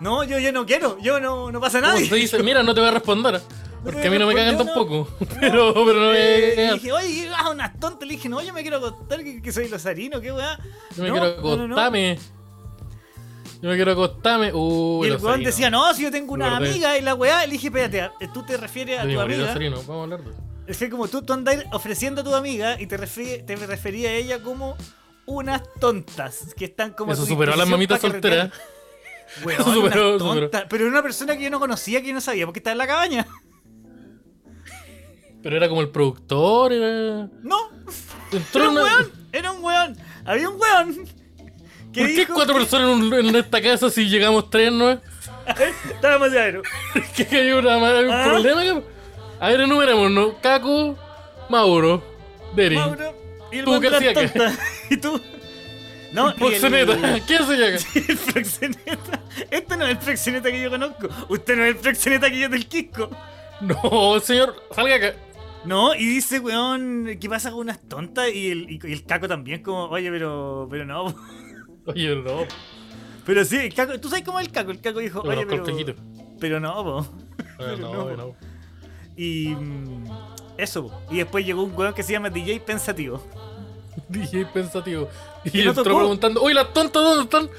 [0.00, 1.94] No, yo, yo no quiero, yo no, no pasa nada.
[1.94, 2.42] ¿Cómo se dice?
[2.42, 3.40] Mira, no te voy a responder.
[3.82, 5.08] Porque a mí no me cagan tampoco.
[5.40, 8.08] Pero, pero no me Eh, dije, oye, ah, unas tontas.
[8.08, 10.58] Le dije, no, yo me quiero acostar, que, que soy losarino, qué weá.
[10.96, 11.74] Yo me No, quiero no, no, no.
[11.74, 12.18] acostarme.
[13.62, 14.52] Yo me quiero acostarme.
[14.52, 17.52] Uh, y el weón decía, no, si yo tengo una amiga y la weá, le
[17.52, 19.52] dije, espérate, tú te refieres a tu amiga.
[19.52, 20.47] Sarino, Vamos a hablar de.
[20.68, 24.12] Es que como tú, tú andás ofreciendo a tu amiga y te, te refería a
[24.12, 24.76] ella como
[25.26, 27.12] unas tontas que están como.
[27.12, 28.50] Eso superó a las mamitas solteras.
[29.48, 30.50] Eso superó, superó.
[30.50, 32.78] Pero era una persona que yo no conocía, que yo no sabía porque estaba en
[32.78, 33.26] la cabaña.
[35.42, 37.28] Pero era como el productor, era.
[37.42, 37.56] No,
[38.32, 39.96] Entró era un una- weón, era un weón.
[40.24, 41.08] Había un weón.
[41.92, 44.90] Que ¿Por qué cuatro que- personas en, un- en esta casa si llegamos tres, no?
[45.94, 46.62] Estábamos de aero.
[47.16, 48.24] ¿Qué que hay, una, hay un Ah.
[48.24, 48.62] problema?
[48.62, 48.97] que-
[49.40, 50.34] A ver, enumeremos, ¿no?
[50.40, 50.96] Caco,
[51.48, 52.02] Mauro,
[52.56, 52.76] Deri.
[52.76, 53.14] Mauro
[53.52, 54.58] y el Tú, weón de ¿qué la hacía tonta.
[54.90, 55.20] Y tú.
[56.12, 57.20] No, y el- Proxeneta.
[57.26, 57.84] ¿Qué hace acá?
[57.94, 59.20] El proxeneta.
[59.50, 61.08] Este no es el proxeneta que yo conozco.
[61.28, 63.10] Usted no es el proxeneta que yo del Quisco.
[63.60, 65.14] No, señor, salga acá.
[65.64, 68.30] No, y dice, weón, ¿qué pasa con unas tontas?
[68.32, 71.14] Y el, y, y el caco también, como, oye, pero, pero no.
[71.86, 72.44] Oye, no.
[73.26, 74.70] Pero sí, el caco, ¿tú sabes cómo es el caco?
[74.70, 75.64] El caco dijo, Yo oye, pero,
[76.38, 77.06] pero no, po.
[77.58, 78.36] Pero no, no, no.
[79.18, 80.04] Y mm,
[80.56, 80.90] eso.
[81.10, 83.22] Y después llegó un weón que se llama DJ Pensativo.
[84.08, 85.08] DJ pensativo.
[85.44, 85.98] Y no entró tocó.
[85.98, 87.50] preguntando, oye, las tontas, ¿dónde están?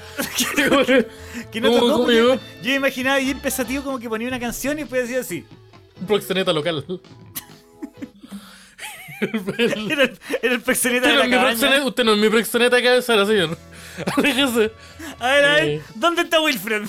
[1.52, 2.38] Que no ¿Cómo- tocó, llegó?
[2.62, 5.44] Yo imaginaba DJ Pensativo como que ponía una canción y después decía así.
[6.00, 6.84] Un proxeneta local.
[9.20, 12.82] Era el, era el proxeneta de la mi proxeneta, usted no es mi proxeneta de
[12.82, 13.58] cabecera, señor.
[14.16, 14.72] Aléjese.
[15.18, 15.82] A ver, a ver, Eh.
[15.94, 16.84] ¿dónde está Wilfred?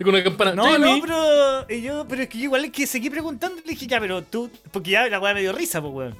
[0.00, 0.54] Y con una campana.
[0.54, 3.70] No, no, pero yo, pero es que yo igual es que seguí preguntando y le
[3.74, 6.16] dije, ya, pero tú, porque ya la weá me dio risa, pues weón.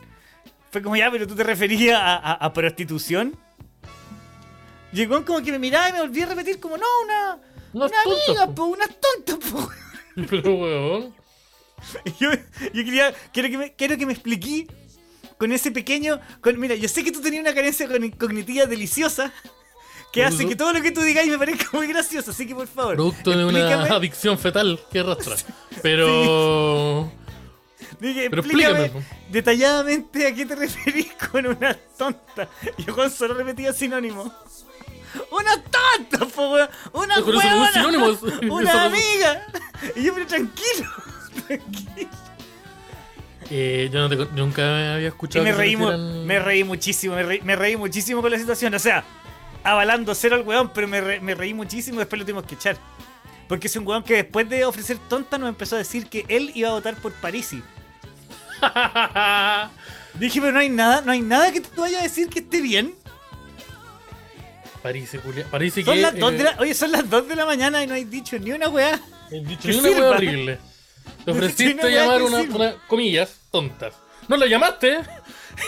[0.70, 3.36] Fue como, ya, pero tú te referías a, a- a prostitución.
[4.92, 7.38] Weón como que me miraba y me volví a repetir como, no, una,
[7.72, 8.54] Unas una tontas, amiga, po.
[8.54, 10.26] pues, unas tontas, weón.
[10.28, 11.14] Pero, weón.
[12.20, 12.30] Yo,
[12.74, 14.66] yo quería, quiero que me, quiero que me expliqué
[15.38, 19.32] con ese pequeño, con, mira, yo sé que tú tenías una carencia cogn- cognitiva deliciosa
[20.12, 22.66] que hace que todo lo que tú digáis me parezca muy gracioso, así que por
[22.66, 22.94] favor.
[22.96, 25.36] Producto de una adicción fetal que arrastra.
[25.82, 27.12] Pero.
[27.98, 32.48] Dije, Pero explícame explícame, detalladamente a qué te referís con una tonta.
[32.78, 34.32] Y yo Juan solo repetía sinónimo.
[35.30, 36.68] ¡Una tonta, po, weón!
[36.92, 37.86] ¡Una huevona!
[38.50, 39.46] ¡Una amiga!
[39.96, 40.88] Y yo, pero tranquilo,
[41.46, 42.10] tranquilo.
[43.50, 45.44] Eh, yo no te, nunca había Y escuchado.
[45.44, 48.72] me que se reí, me reí muchísimo, me reí, me reí muchísimo con la situación.
[48.74, 49.04] O sea,
[49.64, 52.76] avalando cero al weón, pero me, re- me reí muchísimo después lo tuvimos que echar.
[53.48, 56.52] Porque es un weón que después de ofrecer tonta nos empezó a decir que él
[56.54, 57.62] iba a votar por Parisi.
[60.14, 62.60] Dije, pero no hay nada, no hay nada que tú vayas a decir que esté
[62.60, 62.94] bien.
[64.82, 65.46] Parece, Julia.
[65.50, 66.00] Son que.
[66.00, 68.04] las dos eh, de la, oye, son las 2 de la mañana y no hay
[68.04, 68.98] dicho ni una weá.
[69.30, 70.58] he dicho ni una wea horrible.
[71.24, 73.94] Te ofreciste llamar una, una- comillas tontas.
[74.26, 75.00] No la llamaste.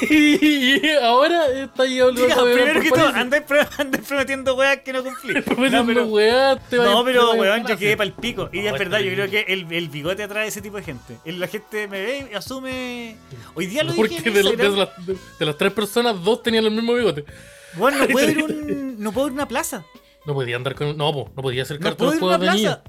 [0.10, 4.92] y ahora está ahí hablando de primero que todo, andáis pro- andáis prometiendo weas que
[4.92, 5.34] no cumplí.
[5.34, 7.96] No, Prometiendo pero, weá, te no, pero weón, yo quedé sí.
[7.96, 8.48] pa'l pico.
[8.52, 10.82] Y No, es verdad, yo creo que el, el bigote atrae a ese tipo de
[10.82, 11.18] gente.
[11.24, 13.16] El- La gente me ve y asume.
[13.54, 14.28] Hoy día lo Porque dije.
[14.28, 14.76] en de, de Instagram.
[14.78, 17.24] las, de- de las tres personas, dos tenían el mismo bigote.
[17.74, 19.84] Bueno, no puedo ir a un, no puedo ir a una plaza.
[20.26, 20.96] No podía andar con.
[20.96, 22.82] No, po, no podía acercar No puedo los ir a una plaza.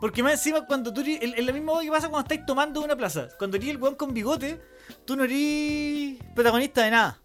[0.00, 2.80] Porque más encima cuando tú el- es la misma cosa que pasa cuando estáis tomando
[2.80, 3.28] una plaza.
[3.38, 4.60] Cuando eres el weón con bigote,
[5.04, 7.18] tú no eres protagonista de nada.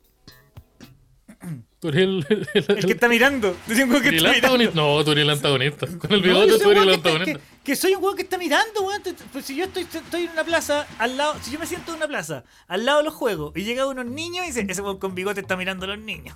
[1.80, 3.56] Tú eres el, el, El que está mirando.
[3.68, 3.74] Que
[4.16, 4.58] está.
[4.74, 5.86] No, tú eres el antagonista.
[6.00, 7.34] Con el bigote tú eres el que, antagonista.
[7.40, 9.02] que- que soy un weón que está mirando, weón.
[9.32, 11.98] Pues si yo estoy, estoy en una plaza, al lado, si yo me siento en
[11.98, 14.98] una plaza, al lado de los juegos, y llega unos niños y dice, ese weón
[14.98, 16.36] con bigote está mirando a los niños.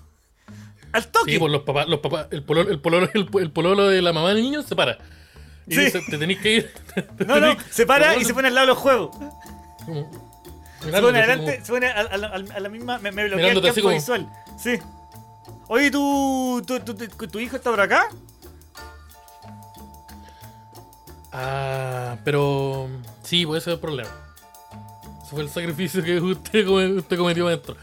[0.92, 1.32] Al toque.
[1.32, 4.12] Sí, por los papás, los papás, el pololo, el pololo, el, el pololo de la
[4.14, 4.98] mamá del niño se para.
[5.66, 5.82] Y Sí.
[5.86, 6.72] dice, te tenéis que ir.
[7.18, 9.16] te no, no, tenés- se para y se pone al lado de los juegos.
[9.86, 10.31] como-
[10.82, 13.70] Así adelante, como- pone a, a- a- a la misma, me, me bloquea el Mirándote
[13.70, 14.30] así campo como- visual.
[14.58, 14.80] Sí.
[15.68, 18.04] Oye, ¿tú, tú, tú- tú- tu hijo está por acá?
[21.32, 22.90] Ah, pero
[23.24, 24.10] sí, ese es el problema.
[25.24, 27.76] Ese fue el sacrificio que usted, usted cometió adentro.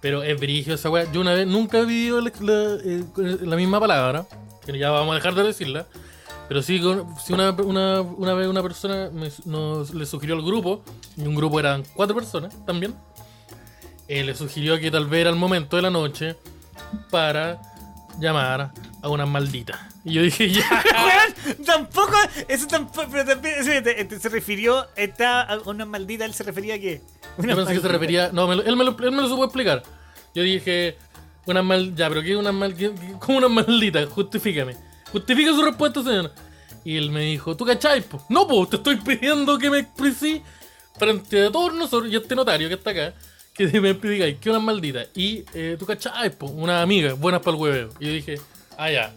[0.00, 1.10] Pero es brillo esa weá.
[1.12, 3.04] Yo una vez nunca he vivido la, la- eh,
[3.42, 4.26] la misma palabra,
[4.64, 5.86] que ya vamos a dejar de decirla.
[6.48, 6.80] Pero sí,
[7.24, 10.82] sí una, una, una vez una persona me- nos, le sugirió al grupo,
[11.16, 12.94] y un grupo eran cuatro personas también,
[14.08, 16.36] eh, le sugirió que tal vez era el momento de la noche
[17.10, 17.60] para
[18.20, 18.70] llamar
[19.02, 19.88] a una maldita.
[20.04, 20.84] Y yo dije, ya.
[21.66, 22.12] Tampoco,
[22.46, 23.56] eso tampoco, pero también,
[24.20, 27.02] se refirió, está a una maldita, él se refería a qué?
[27.38, 27.88] Una Yo pensé que se maldita.
[27.88, 28.30] refería.
[28.32, 29.82] No, me lo- él, me lo, él me lo supo explicar.
[30.34, 30.96] Yo dije,
[31.46, 31.94] una mal.
[31.96, 32.74] Ya, pero ¿qué una mal.
[32.76, 34.06] qué- qué- ¿Cómo una maldita?
[34.06, 34.76] Justifícame.
[35.12, 36.32] Justifica su respuesta, señor.
[36.84, 38.00] Y él me dijo, ¿tú cachai?
[38.02, 38.24] po?
[38.28, 40.42] No, pues, te estoy pidiendo que me expresí
[40.98, 43.14] frente a todos nosotros y a este notario que está acá.
[43.54, 45.06] que me digáis que una maldita.
[45.14, 47.90] Y eh, tú cachai, po, una amiga, buenas para el hueveo.
[47.98, 48.40] Y yo dije,
[48.78, 49.12] ah, ya.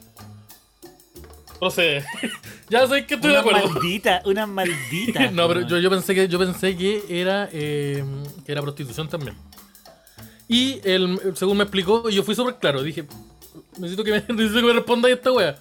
[1.60, 2.06] Procede.
[2.70, 3.70] ya sé que estoy de Una acuerdo.
[3.70, 5.30] maldita, una maldita.
[5.32, 8.04] no, pero yo, yo pensé que yo pensé que era eh,
[8.46, 9.36] que era prostitución también.
[10.48, 13.06] Y él, según me explicó, yo fui súper claro, dije,
[13.78, 15.60] necesito que me, necesito que me respondáis esta wea.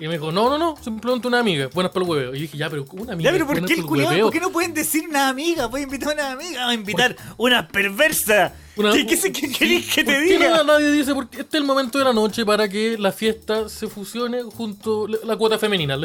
[0.00, 2.30] Y me dijo, no, no, no, simplemente una amiga, buenas para el hueveo.
[2.34, 3.30] Y yo dije, ya, pero una amiga.
[3.30, 4.10] Ya, pero ¿por qué el culiado?
[4.10, 4.26] hueveo".
[4.26, 5.68] ¿Por qué no pueden decir una amiga?
[5.68, 6.68] Pueden invitar a una amiga.
[6.68, 8.54] A invitar una perversa.
[8.76, 10.56] Una- ¿Qué, qué, qué querés que te ¿por qué diga?
[10.56, 13.68] no- nadie dice porque este es el momento de la noche para que la fiesta
[13.68, 15.98] se fusione junto la, la cuota femenina.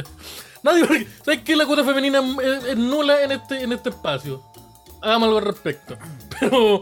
[0.62, 1.55] Nadie, porque- ¿sabes qué?
[1.55, 4.43] La cuota femenina es, es nula en este, en este espacio.
[5.01, 5.97] Hagamos algo al respecto.
[6.39, 6.81] Pero,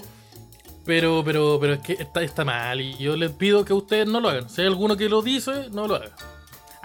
[0.86, 4.20] pero, pero, pero es que está, está mal y yo les pido que ustedes no
[4.20, 4.50] lo hagan.
[4.50, 6.12] Si hay alguno que lo dice, no lo haga.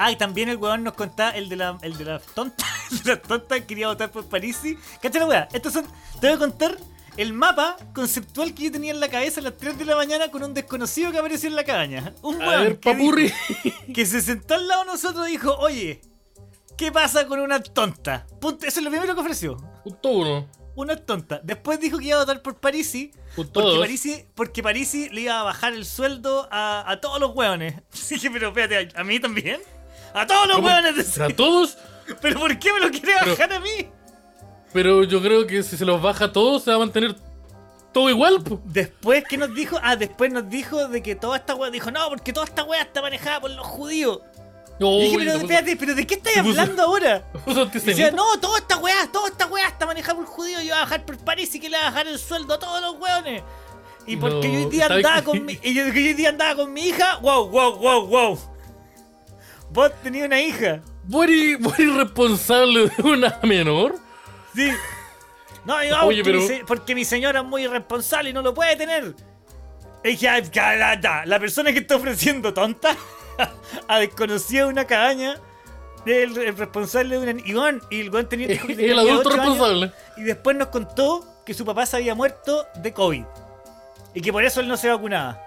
[0.00, 2.64] Ah, y también el weón nos contaba el de la, el de la tonta.
[3.04, 4.78] De la tonta quería votar por Parisi.
[5.02, 5.48] Cacha la weá.
[5.52, 5.84] Estos son.
[6.20, 6.78] Te voy a contar
[7.16, 10.30] el mapa conceptual que yo tenía en la cabeza a las 3 de la mañana
[10.30, 12.14] con un desconocido que apareció en la cabaña.
[12.22, 13.24] Un A weón ver, que, papurri.
[13.64, 16.00] dijo- que se sentó al lado de nosotros y dijo, oye,
[16.76, 18.24] ¿qué pasa con una tonta?
[18.40, 18.66] Punto.
[18.66, 19.56] Eso es lo primero que ofreció.
[19.82, 20.48] Punto uno.
[20.76, 21.40] Una tonta.
[21.42, 23.10] Después dijo que iba a votar por Parisi.
[23.34, 23.78] Punto Porque dos.
[23.80, 27.74] Parisi, porque Parisi le iba a bajar el sueldo a, a todos los hueones.
[28.08, 29.60] Dije, pero espérate, ¿a, a mí también?
[30.14, 30.68] A todos los ¿Cómo?
[30.68, 31.12] hueones.
[31.14, 31.78] Pero a todos,
[32.20, 33.88] ¿Pero por qué me lo quiere Pero- bajar a mí?
[34.72, 37.16] pero yo creo que si se los baja a todos, se va a mantener
[37.92, 38.42] todo igual.
[38.42, 38.60] po.
[38.66, 39.78] Después, ¿qué nos dijo?
[39.82, 41.70] Ah, después nos dijo de que toda esta wea.
[41.70, 44.20] Dijo, no, porque toda esta wea está manejada por los judíos.
[44.78, 47.24] Y dije, pero puso- espérate, ¿pero de qué puso- hablando ahora?
[47.44, 50.76] puso decía, no, toda esta weá, toda esta weá está manejada por judíos y va
[50.76, 52.96] a bajar por París y que le va a bajar el sueldo a todos los
[53.00, 53.42] weones.
[54.06, 56.14] Y porque No, yo hoy día ¿sabes andaba con mi, y yo, que yo hoy
[56.14, 58.38] día andaba con mi hija, wow, wow, wow, wow.
[59.70, 63.96] Vos tenías una hija, ¿Vos eres, vos eres responsable de una menor?
[64.54, 64.70] sí.
[65.64, 68.54] No, Oye, porque, pero- mi, se- porque mi señora es muy irresponsable y no lo
[68.54, 69.14] puede tener.
[70.02, 72.96] Y dije, "Ay, ya, ya, ya, la persona que está ofreciendo tonta
[73.88, 75.36] a desconocida de una cabaña
[76.06, 77.52] el, el responsable de una y,
[77.90, 79.44] y el tenía dijo que tenía El adulto años.
[79.46, 79.92] responsable.
[80.16, 83.24] Y después nos contó que su papá se había muerto de COVID.
[84.14, 85.38] Y que por eso él no se vacunaba.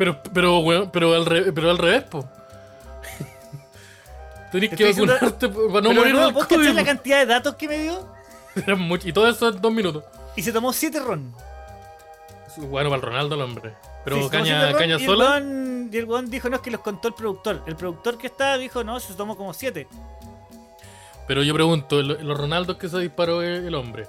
[0.00, 2.26] Pero, pero, weón, pero, al re- pero al revés, po.
[4.50, 6.68] Tenés Te que vacunarte para no Pero morir no, del ¿Vos COVID.
[6.70, 8.08] la cantidad de datos que me dio?
[9.04, 10.02] Y todo eso en dos minutos.
[10.36, 11.34] Y se tomó 7 ron.
[12.56, 13.74] Bueno, para el Ronaldo el hombre.
[14.02, 15.24] Pero Sí, siete caña, ron caña y el sola.
[15.38, 17.62] weón- y el weón dijo, no, es que los contó el productor.
[17.66, 19.86] El productor que estaba dijo, no, se tomó como 7.
[21.28, 24.08] Pero yo pregunto, ¿lo- ¿los Ronaldos que se disparó el hombre?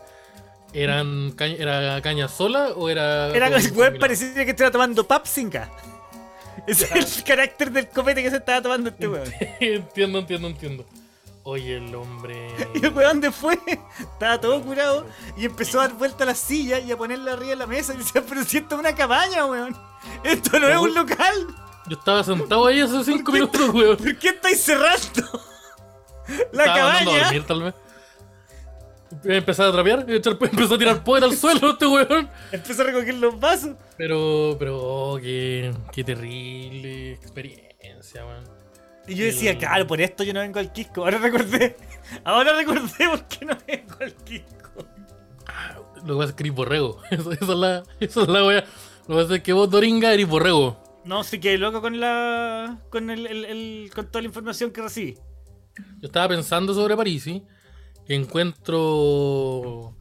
[0.73, 3.27] ¿Eran caña, ¿Era caña sola o era.?
[3.35, 5.69] Era el parecía que estaba tomando Papsinga.
[6.67, 9.31] Ese es el carácter del copete que se estaba tomando este weón.
[9.59, 10.85] entiendo, entiendo, entiendo.
[11.43, 12.49] Oye, el hombre.
[12.75, 13.57] Y el weón después
[13.99, 17.49] estaba todo curado y empezó a dar vuelta a la silla y a ponerla arriba
[17.49, 19.75] de la mesa y decía, pero si esto es una cabaña, weón.
[20.23, 21.47] Esto no es un local.
[21.87, 23.97] Yo estaba sentado ahí hace cinco minutos, weón.
[23.97, 25.41] ¿Por qué estáis cerrando?
[26.51, 27.23] La Estaba mandando a cabaña.
[27.23, 27.73] dormir, tal vez.
[29.25, 32.29] Empezar a trapear, empezó a tirar poder al suelo este weón.
[32.51, 33.75] Empezó a recoger los vasos.
[33.97, 38.43] Pero, pero, oh, qué, qué terrible experiencia, weón.
[39.07, 41.03] Y yo decía, claro, por esto yo no vengo al Quisco.
[41.03, 41.75] Ahora recordé.
[42.23, 44.85] Ahora recordé por qué no vengo al Quisco.
[46.05, 47.01] Lo que pasa es que eres borrego.
[47.11, 48.63] Eso, eso es la, eso es la wea.
[49.07, 50.81] Lo que pasa es que vos, Doringa, eres borrego.
[51.03, 52.79] No, sí que loco con la.
[52.89, 55.15] con el, el- el- con toda la información que recibí.
[55.99, 57.45] Yo estaba pensando sobre Parisi, que
[58.15, 59.95] encuentro.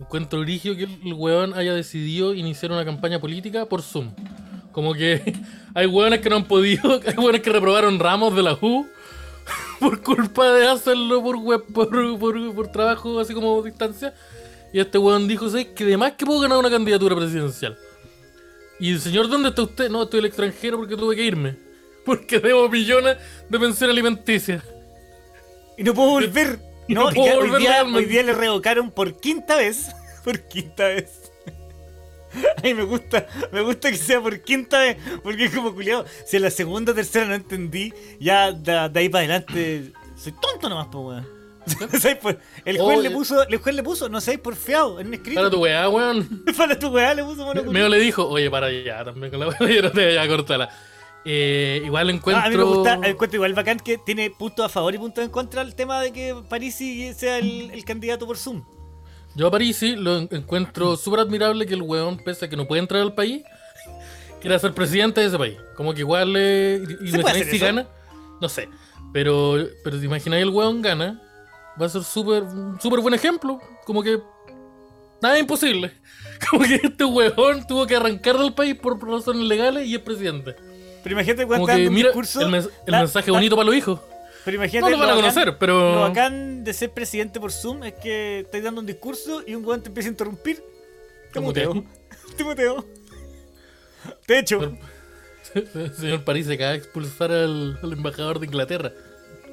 [0.00, 4.10] Encuentro origio que el weón haya decidido iniciar una campaña política por Zoom.
[4.72, 5.34] Como que
[5.74, 8.86] hay weones que no han podido, hay weones que reprobaron ramos de la U
[9.80, 14.14] por culpa de hacerlo por web, por, por, por trabajo así como distancia.
[14.72, 17.76] Y este weón dijo, ¿sabes que además que puedo ganar una candidatura presidencial?
[18.80, 19.90] Y señor, ¿dónde está usted?
[19.90, 21.56] No, estoy en el extranjero porque tuve que irme.
[22.04, 23.16] Porque debo millones
[23.48, 24.64] de pensión alimenticia.
[25.78, 26.71] Y no puedo volver.
[26.88, 27.98] No, no y puedo que hoy, día, realmente.
[28.00, 29.88] hoy día le revocaron por quinta vez.
[30.24, 31.32] Por quinta vez.
[32.62, 36.04] Ay, me gusta, me gusta que sea por quinta vez, porque es como culiado.
[36.26, 40.32] Si en la segunda o tercera no entendí, ya de, de ahí para adelante soy
[40.40, 41.42] tonto nomás, pues weón.
[42.00, 43.14] ¿Sabes por- El juez Oh, le ya.
[43.14, 45.40] puso, el juez le puso, no sabéis por feado, en un escrito.
[45.40, 46.44] Para tu weá, weón.
[46.56, 49.48] Para tu weá le puso mono Meo le dijo, oye, para allá también con la
[49.48, 49.58] weá.
[49.70, 50.70] Yo no te voy a cortarla.
[51.24, 52.42] Eh, igual encuentro.
[52.42, 55.22] Ah, a mí me gusta, encuentro igual bacán que tiene puntos a favor y puntos
[55.24, 58.64] en contra el tema de que Parisi sea el, el candidato por Zoom.
[59.34, 62.66] Yo a Parisi lo en- encuentro súper admirable que el weón, pese a que no
[62.66, 63.42] puede entrar al país,
[64.40, 65.56] quiera ser presidente de ese país.
[65.76, 66.76] Como que igual le.
[66.76, 67.64] Y, y ¿Se puede imagináis si eso?
[67.66, 67.86] gana.
[68.40, 68.68] No sé.
[69.12, 71.20] Pero, pero te imagináis el weón gana.
[71.80, 72.42] Va a ser súper
[72.80, 73.60] súper buen ejemplo.
[73.86, 74.18] Como que.
[75.22, 75.92] Nada imposible.
[76.50, 80.56] Como que este huevón tuvo que arrancar del país por razones legales y es presidente.
[81.02, 82.40] Pero imagínate cuando que un mira discurso.
[82.40, 84.00] el, mens- el la- mensaje la- bonito para los hijos.
[84.44, 85.94] Pero No imagínate lo van a bacán- conocer, pero.
[85.94, 89.64] Lo bacán de ser presidente por Zoom es que estás dando un discurso y un
[89.64, 90.56] weón te empieza a interrumpir.
[90.56, 90.64] Te
[91.34, 91.84] Te muteo.
[92.36, 92.84] Te muteo.
[94.26, 94.76] De hecho,
[95.54, 98.92] El señor París se acaba de expulsar al, al embajador de Inglaterra.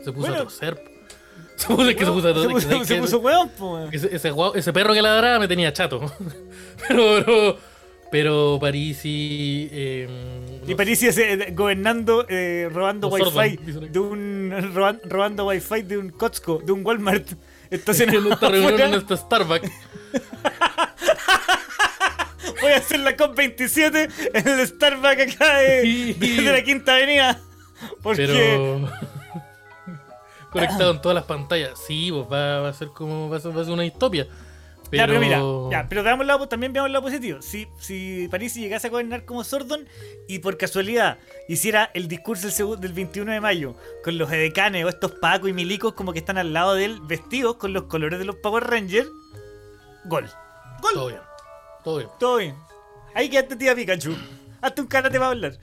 [0.03, 0.35] Se puso Bueno.
[0.41, 0.81] a toser.
[1.55, 2.51] Se puso, que se puso a se toser.
[2.51, 5.99] puso, que- se que- puso po, ese, ese, ese perro que ladraba me tenía chato.
[6.87, 7.57] pero, pero,
[8.11, 9.69] pero Parisi.
[9.71, 10.07] Eh,
[10.67, 13.57] Y París eh, gobernando, eh, robando wifi
[13.89, 17.27] de un roban- robando wifi de un Costco, de un Walmart.
[17.69, 18.87] Estacionado en esta reunión afuera.
[18.87, 19.69] en este Starbucks.
[22.61, 27.39] Voy a hacer la COP27 en el Starbucks acá de, de la Quinta Avenida.
[28.01, 28.89] Porque Pero.
[30.51, 31.71] conectado en todas las pantallas.
[31.87, 33.29] Sí, pues va, va a ser como.
[33.29, 34.27] Va a ser, va a ser una distopia.
[34.91, 35.39] Pero, Ya, pero mira,
[35.71, 37.41] ya, pero veamos lado- también veamos el lado positivo.
[37.41, 39.87] Si, si París llegase a gobernar como Sordon
[40.27, 44.89] y por casualidad hiciera el discurso del, del 21 de mayo con los edecanes o
[44.89, 48.17] estos pacos y milicos como que están al lado de él, vestidos con los colores
[48.19, 49.07] de los Power Rangers,
[50.05, 50.29] gol.
[50.81, 50.93] Gol.
[50.93, 51.21] Todo bien.
[51.83, 52.09] Todo bien.
[52.19, 52.55] Todo bien.
[53.13, 54.15] Ahí quedaste tía Pikachu.
[54.61, 55.57] Hazte un karate para hablar.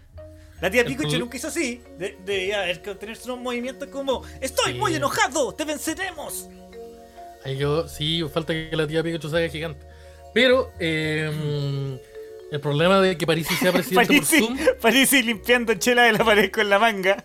[0.60, 1.82] La tía Pikachu nunca hizo así.
[1.98, 6.48] De, haber tener unos movimientos como Estoy muy enojado, te venceremos.
[7.44, 9.86] Ahí yo, sí, falta que la tía Pikachu salga gigante.
[10.34, 11.98] Pero eh,
[12.50, 14.58] el problema de que Parisi sea presidente por Parisi, Zoom.
[14.80, 17.24] Parisi limpiando chela de la pared con la manga.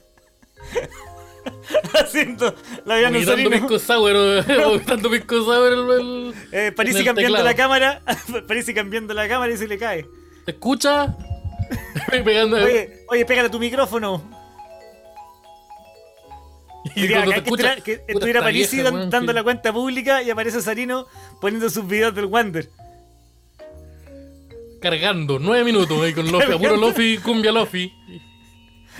[1.93, 7.43] Haciendo la vida Vomitando pisco sour, vomitando pisco sour el, eh, cambiando teclado.
[7.43, 8.02] la cámara.
[8.47, 10.06] Parisi cambiando la cámara y se le cae.
[10.45, 11.15] ¿Te escucha?
[12.10, 14.40] Pegando Oye, oye, pégale a tu micrófono.
[16.96, 20.62] Y bacán se que estuviera, que estuviera Parisi dando que- la cuenta pública y aparece
[20.62, 21.08] Sarino
[21.39, 22.70] poniendo sus videos del Wander.
[24.82, 26.76] Cargando, nueve minutos ahí con Lofi, puro.
[26.78, 27.94] Lofi, cumbia Lofi.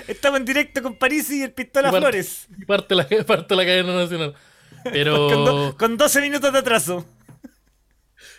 [0.08, 2.48] Estamos en directo con Parisi y el Pistola Y parte- Flores.
[2.60, 4.34] Y parte la, parte la cadena nacional.
[4.84, 5.18] Con, Pero.
[5.30, 7.06] do- con 12 minutos de atraso.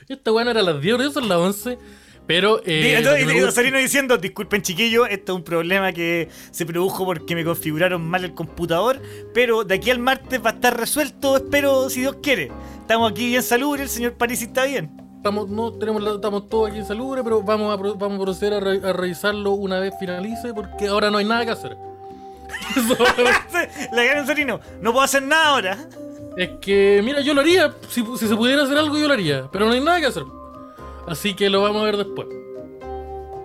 [0.09, 1.79] Esta weá no era a las 10 horas, son las 11.
[2.27, 2.61] Pero.
[2.65, 5.45] Eh, entonces, lo que y- me y gusta- Sarino diciendo, disculpen chiquillos, esto es un
[5.45, 9.01] problema que se produjo porque me configuraron mal el computador,
[9.35, 12.51] pero de aquí al martes va a estar resuelto, espero, si Dios quiere.
[12.81, 14.91] Estamos aquí bien salubre, el señor Parisi está bien.
[15.17, 18.55] Estamos, no, tenemos la- estamos todos aquí en salubre, pero vamos a, vamos a proceder
[18.55, 21.77] a, re- a revisarlo una vez finalice, porque ahora no hay nada que hacer.
[23.93, 25.79] Le ganan Sarino, no puedo hacer nada ahora.
[26.37, 27.73] es que, mira, yo lo haría.
[27.89, 29.49] Si, si se pudiera hacer algo, yo lo haría.
[29.53, 30.25] Pero no hay nada que hacer.
[31.07, 32.29] Así que lo vamos a ver después.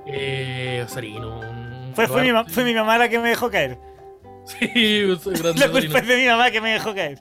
[0.05, 1.41] Eh, Sarino.
[1.93, 3.79] Fue, fue, mi, fue mi mamá la que me dejó caer.
[4.47, 5.01] Sí,
[5.57, 7.19] La culpa es de mi mamá que me dejó caer.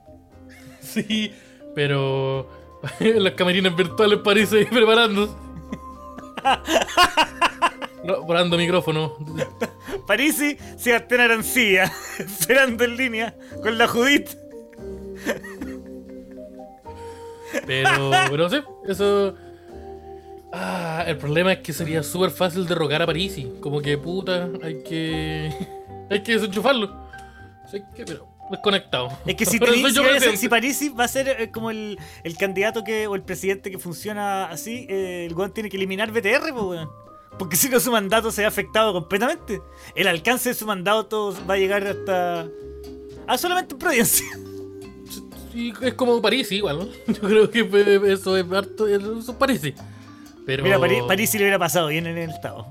[0.80, 1.32] Sí,
[1.74, 2.48] pero
[3.00, 5.34] las camerinas virtuales parece ahí preparándose.
[8.04, 9.16] No, Probando micrófono.
[10.06, 14.36] Parisi, Sebastián Arancilla, esperando en línea con la Judith.
[17.66, 19.34] Pero, pero sí, eso.
[20.58, 23.46] Ah, el problema es que sería súper fácil derrocar a Parisi.
[23.60, 25.52] Como que puta, hay que.
[26.08, 26.94] Hay que desenchufarlo.
[27.64, 29.08] Así que, pero, desconectado.
[29.26, 32.84] Es que si, tení- soy si, Parisi va a ser eh, como el, el candidato
[32.84, 36.64] que o el presidente que funciona así, eh, el weón tiene que eliminar BTR, pues
[36.64, 36.88] weón.
[37.40, 39.60] Porque si no su mandato se ve afectado completamente.
[39.96, 42.46] El alcance de su mandato va a llegar hasta.
[43.26, 44.26] Ah, solamente en Providencia.
[45.52, 47.12] Sí, es como Parisi igual, ¿no?
[47.14, 48.86] Yo creo que eh, eso es harto.
[48.86, 49.74] Eso es Parisi.
[50.46, 50.62] Pero.
[50.62, 52.66] Mira, Pari- Parisi le hubiera pasado bien en el estado.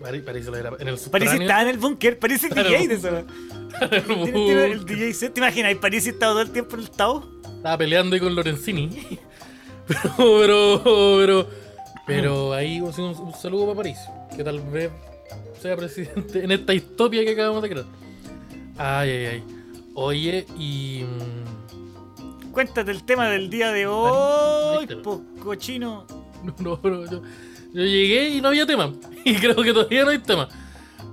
[0.00, 1.42] Pari- Parisi lo era en el subterráneo.
[1.42, 2.68] estaba en el búnker, Parisi es Claro.
[2.70, 3.08] DJ de eso.
[3.10, 3.26] weón.
[4.02, 5.32] Tiene- tiene el DJ set.
[5.34, 5.74] ¿Te imaginas?
[5.76, 7.28] Parisi estaba todo el tiempo en el estado.
[7.56, 9.18] Estaba peleando ahí con Lorenzini.
[9.88, 11.48] Pero, pero, pero,
[12.06, 13.98] pero ahí un, un- un saludo para París.
[14.34, 14.90] Que tal vez
[15.60, 17.86] sea presidente en esta distopia que acabamos de crear.
[18.78, 19.44] Ay, ay, ay.
[19.94, 21.04] Oye, y.
[22.52, 26.06] Cuéntate el tema del día de hoy, po, cochino.
[26.44, 27.22] No, no, pero yo,
[27.72, 28.92] yo llegué y no había tema.
[29.24, 30.48] Y creo que todavía no hay tema.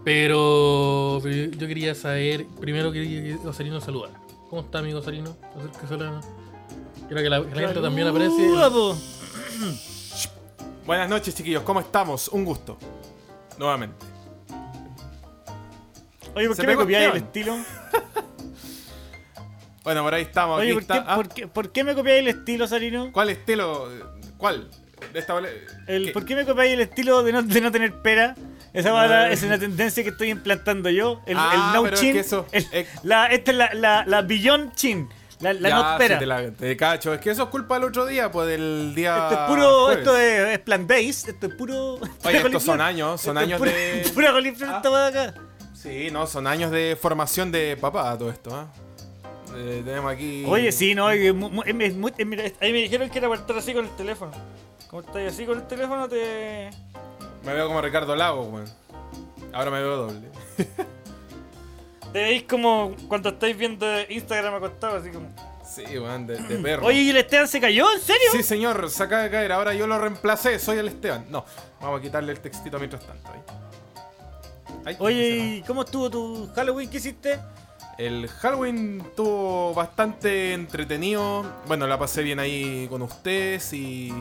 [0.04, 2.48] Pero, pero yo quería saber.
[2.60, 4.14] Primero quería que Osarino saludara.
[4.50, 5.38] ¿Cómo está, amigo Osarino?
[7.08, 8.50] Quiero que la, que la gente también aprecie.
[10.88, 11.62] Buenas noches, chiquillos.
[11.62, 12.30] ¿Cómo estamos?
[12.30, 12.78] Un gusto.
[13.60, 14.04] Nuevamente.
[16.36, 17.56] Oye, ¿por Se qué me copiáis el estilo?
[19.84, 20.60] Bueno, por ahí estamos.
[20.60, 23.12] Oye, aquí ¿por qué, está- ah, por, qué, por qué me copiáis el estilo, Sarino?
[23.12, 23.90] ¿Cuál estilo?
[24.38, 24.70] ¿Cuál?
[25.14, 25.34] De esta
[25.88, 26.12] El, ¿Qué?
[26.12, 28.36] ¿Por qué me copiáis el estilo de no, de no tener pera?
[28.74, 28.94] Esa Ah.
[28.94, 31.22] palabra es una tendencia que estoy implantando yo.
[31.26, 32.14] El, Ah, el no pero es chin.
[32.14, 35.10] que eso- el- es- la, esta es la, la, la Beyond Chin.
[35.40, 36.16] La, la Ya, no espera.
[36.16, 37.14] sí, te, la- te cacho.
[37.14, 39.30] Es que eso es culpa del otro día, pues del día.
[39.30, 39.98] Esto es puro, jueves.
[40.00, 41.94] esto es, es plant-based, esto es puro...
[42.26, 44.12] Oye, estos son años, son Esto años pura- de.
[44.14, 45.08] Pura coliflor Ah.
[45.08, 45.34] acá.
[45.74, 48.68] Sí, no, son años de formación de papá todo esto, ¿ah?
[49.56, 50.46] Eh, tenemos aquí.
[50.48, 51.36] Oye, sí, no, es es
[51.66, 54.32] es ahí me dijeron que era para estar así con el teléfono.
[54.90, 56.70] Como estás así con el teléfono, te...
[57.44, 58.66] Me veo como Ricardo Lago, weón.
[59.54, 60.28] Ahora me veo doble.
[62.12, 65.28] Te veis como cuando estáis viendo Instagram acostado, así como...
[65.64, 66.88] Sí, weón, de, de perro.
[66.88, 67.86] Oye, ¿y el Esteban se cayó?
[67.94, 68.30] ¿En serio?
[68.32, 69.52] Sí, señor, se acaba de caer.
[69.52, 71.26] Ahora yo lo reemplacé, soy el Esteban.
[71.30, 71.46] No,
[71.80, 73.30] vamos a quitarle el textito mientras tanto.
[73.30, 73.42] Ahí.
[74.86, 77.40] Ahí, Oye, ese ¿y cómo estuvo tu Halloween que hiciste?
[78.00, 81.46] El Halloween estuvo bastante entretenido.
[81.68, 84.14] Bueno, la pasé bien ahí con ustedes y.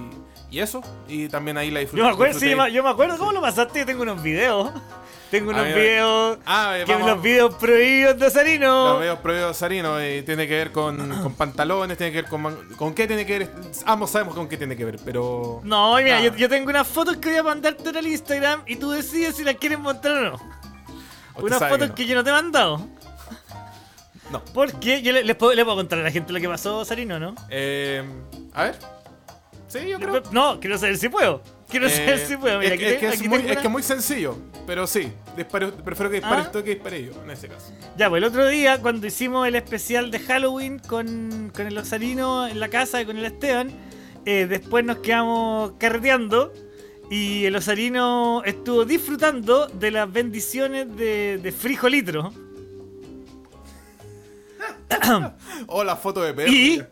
[0.51, 0.83] Y eso.
[1.07, 2.01] Y también ahí la disfruté.
[2.01, 4.71] Yo me acuerdo, sí, yo me- acuerdo cómo lo pasaste, tengo unos videos.
[5.31, 6.39] Tengo unos videos...
[6.47, 8.93] Ah, Que vamos- los videos prohibidos de Sarino.
[8.93, 12.69] Los videos prohibidos Sarino eh, tiene que ver con, con pantalones, tiene que ver con.
[12.77, 13.53] ¿Con qué tiene que ver?
[13.85, 15.61] Ambos sabemos con qué tiene que ver, pero.
[15.65, 16.21] No, mira, Ah.
[16.23, 19.37] yo, yo tengo unas fotos que voy a mandarte ahora al Instagram y tú decides
[19.37, 20.35] si las quieres mostrar o no.
[20.35, 21.95] usted Unas fotos no.
[21.95, 22.89] que, yo no te he mandado.
[24.31, 24.45] No.
[24.53, 27.19] Porque yo le- les, puedo, les puedo contar a la gente lo que pasó, Sarino,
[27.19, 27.35] ¿no?
[27.51, 28.03] Eh,
[28.53, 28.77] a ver.
[29.69, 30.23] Sí, yo creo.
[30.33, 31.43] No, quiero saber si puedo.
[31.69, 32.59] Quiero Eh, saber si puedo.
[32.59, 33.83] Mira, es, aquí, que- es te- que es, aquí muy, tengo es que una- muy
[33.83, 35.13] sencillo, pero sí.
[35.37, 36.45] prefiero que dispare ¿Ah?
[36.45, 37.73] usted que dispare yo, en ese caso.
[37.97, 42.47] Ya, pues el otro día, cuando hicimos el especial de Halloween con, con el Osarino
[42.49, 43.71] en la casa y con el Esteban,
[44.25, 46.53] eh, después nos quedamos carreteando
[47.11, 52.33] y el Osarino estuvo disfrutando de las bendiciones de, de frijolitro.
[55.67, 56.51] Oh, la foto de perro.
[56.53, 56.83] Y,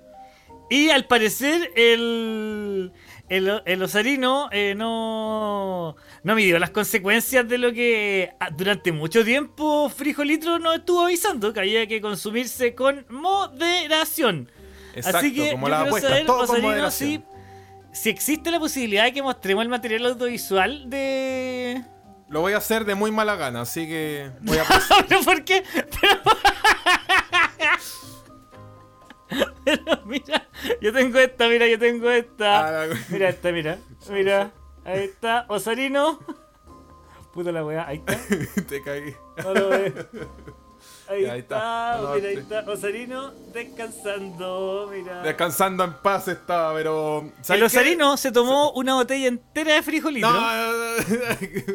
[0.71, 2.93] y al parecer el,
[3.29, 9.25] el, el Osarino eh, no, no midió las consecuencias de lo que ah, durante mucho
[9.25, 14.51] tiempo Frijolitro nos estuvo avisando, que había que consumirse con moderación.
[14.95, 17.25] Exacto, Así que como yo las quiero apuestas, saber, todo con Osarino, moderación.
[17.93, 21.83] si, si existe la posibilidad de que mostremos el material audiovisual de...
[22.29, 24.65] Lo voy a hacer de muy mala gana, así que voy a
[25.09, 25.63] ¿Pero por qué?
[26.01, 26.21] Pero...
[29.65, 30.49] Pero mira,
[30.81, 32.83] yo tengo esta, mira, yo tengo esta.
[32.83, 33.79] Ah, Mira esta, mira.
[34.11, 34.53] Mira,
[34.85, 36.21] ahí está, Osarino.
[37.33, 38.63] Puta la weá, ahí está.
[38.69, 39.15] Te caí.
[39.43, 39.93] No lo ve.
[41.09, 41.99] Ahí, está, está.
[42.01, 42.65] No, mira, ahí está.
[42.69, 45.23] Osarino descansando, mira.
[45.23, 47.31] Descansando en paz estaba, pero.
[47.43, 47.79] ¿sabes El qué?
[47.79, 50.33] Osarino se tomó una botella entera de frijolitro.
[50.33, 50.47] No,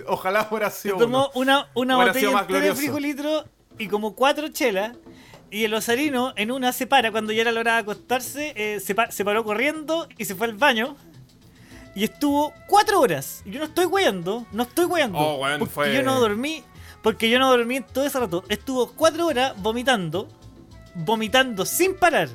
[0.07, 1.65] ojalá fuera Se sido tomó uno.
[1.75, 3.45] una, botella entera de frijolitro
[3.77, 4.97] y como cuatro chelas.
[5.51, 8.79] Y el osarino en una se para cuando ya era la hora de acostarse, eh,
[8.79, 10.95] se, pa- se paró corriendo y se fue al baño.
[11.93, 13.41] Y estuvo cuatro horas.
[13.45, 15.17] Y yo no estoy weyando, no estoy weyando.
[15.17, 16.63] Oh, weón, porque fue- yo no dormí,
[17.03, 18.45] porque yo no dormí todo ese rato.
[18.47, 20.29] Estuvo cuatro horas vomitando,
[20.95, 22.29] vomitando sin parar.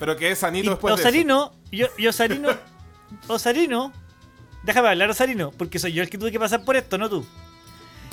[0.00, 1.08] Pero que es Y sanito después de eso.
[1.08, 2.48] Osarino, yo, y Osarino,
[3.28, 3.92] Osarino,
[4.64, 7.24] déjame hablar Osarino, porque soy yo el que tuve que pasar por esto, no tú.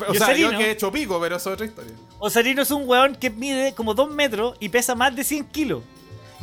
[0.08, 1.94] O sea, yo que he hecho pico, pero eso es otra historia.
[2.20, 5.84] Osarino es un weón que mide como 2 metros y pesa más de 100 kilos.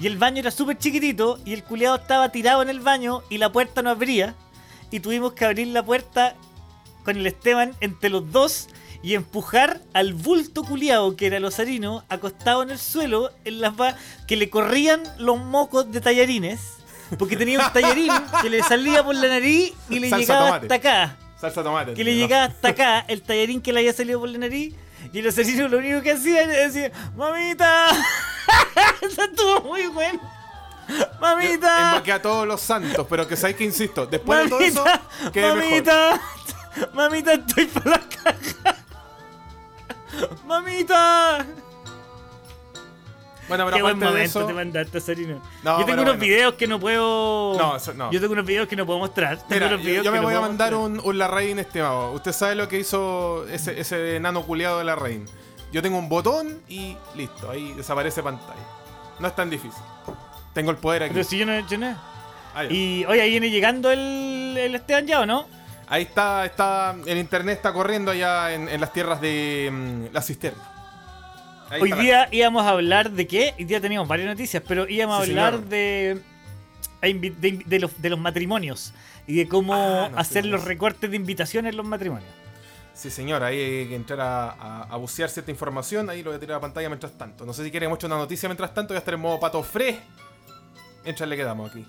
[0.00, 3.38] Y el baño era súper chiquitito y el culiado estaba tirado en el baño y
[3.38, 4.34] la puerta no abría.
[4.90, 6.34] Y tuvimos que abrir la puerta
[7.04, 8.68] con el Esteban entre los dos
[9.02, 13.74] y empujar al bulto culiado que era el Osarino acostado en el suelo en las
[14.26, 16.60] que le corrían los mocos de tallarines.
[17.18, 20.66] Porque tenía un tallarín que le salía por la nariz y le Salsa llegaba tomate.
[20.66, 21.94] hasta acá Salsa tomate.
[21.94, 24.74] que le llegaba hasta acá el tallarín que le había salido por la nariz
[25.12, 27.88] y el asesino lo único que hacía era decir ¡Mamita!
[29.02, 30.20] Eso estuvo muy bueno.
[31.20, 31.92] ¡Mamita!
[31.92, 35.30] Invoqué a todos los santos, pero que sabéis que insisto, después de todo eso, ¡Mamita!
[35.32, 35.56] que mejor.
[35.62, 36.20] ¡Mamita!
[36.92, 38.76] ¡Mamita, estoy para la caja!
[40.46, 41.46] ¡Mamita!
[43.48, 44.46] Bueno, pero Qué buen momento eso.
[44.46, 45.40] te mandaste, Sarino.
[45.62, 46.20] No, yo tengo unos bueno.
[46.20, 47.56] videos que no puedo.
[47.58, 48.10] No, eso no.
[48.10, 49.38] Yo tengo unos videos que no puedo mostrar.
[49.48, 52.12] Tengo unos yo, videos yo me voy a mandar un, un Larraín estimado.
[52.12, 55.26] Usted sabe lo que hizo ese, ese enano culiado de Larraín.
[55.72, 58.62] Yo tengo un botón y listo, ahí desaparece pantalla.
[59.18, 59.82] No es tan difícil.
[60.52, 61.12] Tengo el poder aquí.
[61.14, 62.00] Pero si yo no he hecho nada.
[62.54, 62.64] Ah.
[62.64, 65.46] Y oye, ahí viene llegando el, el Esteban ya, ¿o no?
[65.88, 70.22] Ahí está, está, el internet está corriendo allá en, en las tierras de mm, la
[70.22, 70.62] cisterna.
[71.70, 73.54] Ahí Hoy día íbamos a hablar de qué?
[73.58, 75.68] Hoy día teníamos varias noticias, pero íbamos a Sí, hablar señor.
[75.68, 76.20] de,
[77.66, 78.92] de, los, de los matrimonios
[79.26, 82.30] y de cómo Ah, no, hacer sí, los recortes de invitaciones en los matrimonios.
[82.92, 86.08] Sí, señor, ahí hay que entrar a, a- a bucear cierta información.
[86.10, 87.44] Ahí lo voy a tirar a la pantalla mientras tanto.
[87.44, 88.88] No sé si quieren mucho una noticia mientras tanto.
[88.94, 89.98] Voy a estar en modo pato fre.
[91.02, 91.84] Mientras le quedamos aquí.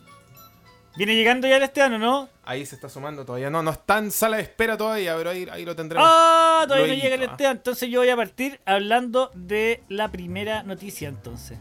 [0.97, 2.29] ¿Viene llegando ya el Esteban o no?
[2.43, 3.49] Ahí se está sumando todavía.
[3.49, 6.07] No, no está en sala de espera todavía, pero ahí, ahí lo tendremos.
[6.09, 6.63] ¡Ah!
[6.67, 7.23] todavía no llega el.
[7.23, 7.57] Esteban.
[7.57, 11.59] Entonces yo voy a partir hablando de la primera noticia entonces.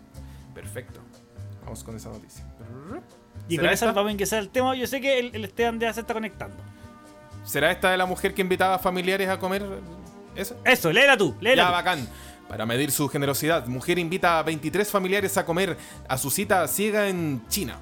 [0.55, 1.01] Perfecto.
[1.65, 2.45] Vamos con esa noticia.
[3.49, 3.93] Y ¿Será con esta?
[3.93, 4.75] vamos a ingresar al tema.
[4.77, 6.57] Yo sé que el, el Esteban ya se está conectando.
[7.45, 9.63] ¿Será esta de la mujer que invitaba a familiares a comer
[10.37, 10.57] eso?
[10.65, 11.73] Eso, léela tú, léela Ya, tú.
[11.73, 12.09] bacán.
[12.49, 15.77] Para medir su generosidad, mujer invita a 23 familiares a comer
[16.09, 17.79] a su cita ciega en China.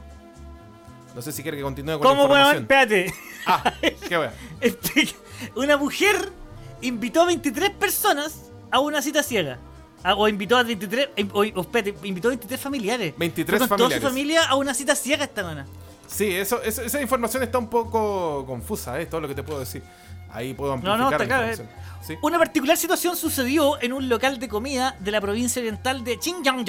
[1.15, 2.57] No sé si quiere que continúe con ¿Cómo, la weón?
[2.63, 2.63] información.
[2.63, 3.15] Espérate.
[3.47, 3.75] Ah,
[4.09, 4.33] qué wea.
[4.61, 5.13] Explica.
[5.57, 6.31] Una mujer
[6.81, 9.59] invitó a 23 personas a una cita ciega.
[10.05, 11.11] Ah, o invitó a 23.
[11.17, 13.15] eh, O, o espérate, invitó a 23 familiares.
[13.17, 14.09] 23 Fue con toda su familiares.
[14.09, 15.67] familia a una cita ciega esta mana.
[16.07, 19.61] Sí, eso, eso- esa información está un poco confusa, es todo lo que te puedo
[19.61, 19.83] decir.
[20.31, 21.83] Ahí puedo No, amplificar no, la está claro, información.
[22.07, 22.15] Sí.
[22.23, 26.65] Una particular situación sucedió en un local de comida de la provincia oriental de Xinjiang.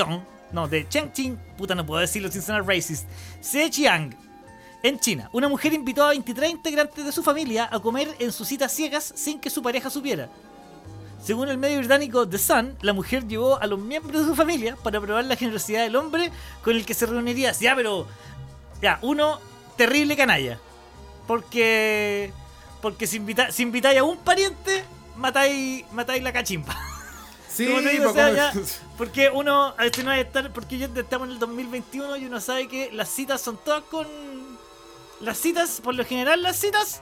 [0.52, 1.36] No, de Chengqing.
[1.58, 3.08] Puta, no puedo decirlo sin sonar racist.
[3.42, 4.16] Zhejiang.
[4.84, 8.48] En China, una mujer invitó a 23 integrantes de su familia a comer en sus
[8.48, 10.30] citas ciegas sin que su pareja supiera.
[11.24, 14.76] Según el medio británico The Sun, la mujer llevó a los miembros de su familia
[14.84, 16.32] para probar la generosidad del hombre
[16.66, 17.54] con el que se reuniría.
[17.54, 18.06] Ya, pero.
[18.82, 19.40] Ya, uno,
[19.78, 20.60] terrible canalla.
[21.28, 22.34] Porque.
[22.82, 24.84] Porque si, invita, si invitáis a un pariente,
[25.16, 26.76] matáis, matáis la cachimba.
[27.48, 28.54] Sí, digo, o sea, como- ya-
[28.98, 32.42] porque uno, a veces no hay estar, porque ya estamos en el 2021 y uno
[32.42, 34.06] sabe que las citas son todas con.
[35.24, 37.02] Las citas, por lo general, las citas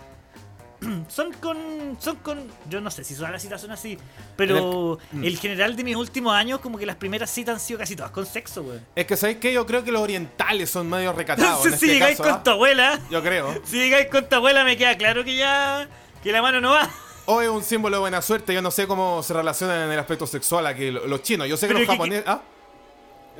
[1.09, 1.97] son con.
[1.99, 2.39] Son con.
[2.69, 3.97] Yo no sé si todas las citas son así,
[4.36, 5.24] pero Mm.
[5.24, 8.11] el general de mis últimos años, como que las primeras citas han sido casi todas
[8.11, 8.86] con sexo, weón.
[8.95, 11.49] Es que sabéis que yo creo que los orientales son medio recatados.
[11.65, 12.43] en Entonces, si este llegáis caso, con ¿ah?
[12.43, 13.61] tu abuela, Yo creo.
[13.65, 15.88] si llegáis con tu abuela, me queda claro que ya.
[16.24, 16.89] que la mano no va.
[17.28, 18.51] O es un símbolo de buena suerte.
[18.53, 21.47] Yo no sé cómo se relaciona en el aspecto sexual aquí lo- los chinos.
[21.47, 22.24] Yo sé que Pero los japoneses.
[22.28, 22.41] ¿Ah?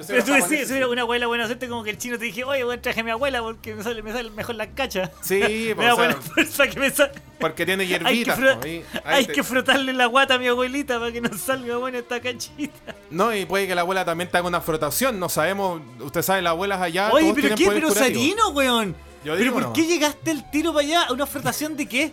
[0.08, 2.66] Pero tú decís, hubiera una abuela buena suerte, como que el chino te dije, oye,
[2.66, 5.12] weón, traje a mi abuela porque me sale, me sale mejor la cacha.
[5.22, 5.40] Sí,
[5.70, 7.12] me pues, da o sea, buena fuerza que me sale.
[7.40, 8.40] porque tiene Hay que, hierbitas.
[8.40, 11.38] pues, ahí- ahí hay te- que frotarle la guata a mi abuelita para que no
[11.38, 12.96] salga buena esta cachita.
[13.10, 15.20] No, y puede que la abuela también te haga una frotación.
[15.20, 15.82] No sabemos.
[16.00, 17.12] Usted sabe, las abuelas allá.
[17.12, 17.92] Oye, pero qué, pero.
[17.92, 18.96] Sarino, weón.
[19.24, 21.02] Yo ¿Pero por qué llegaste el tiro para allá?
[21.04, 22.12] ¿A una frotación de qué?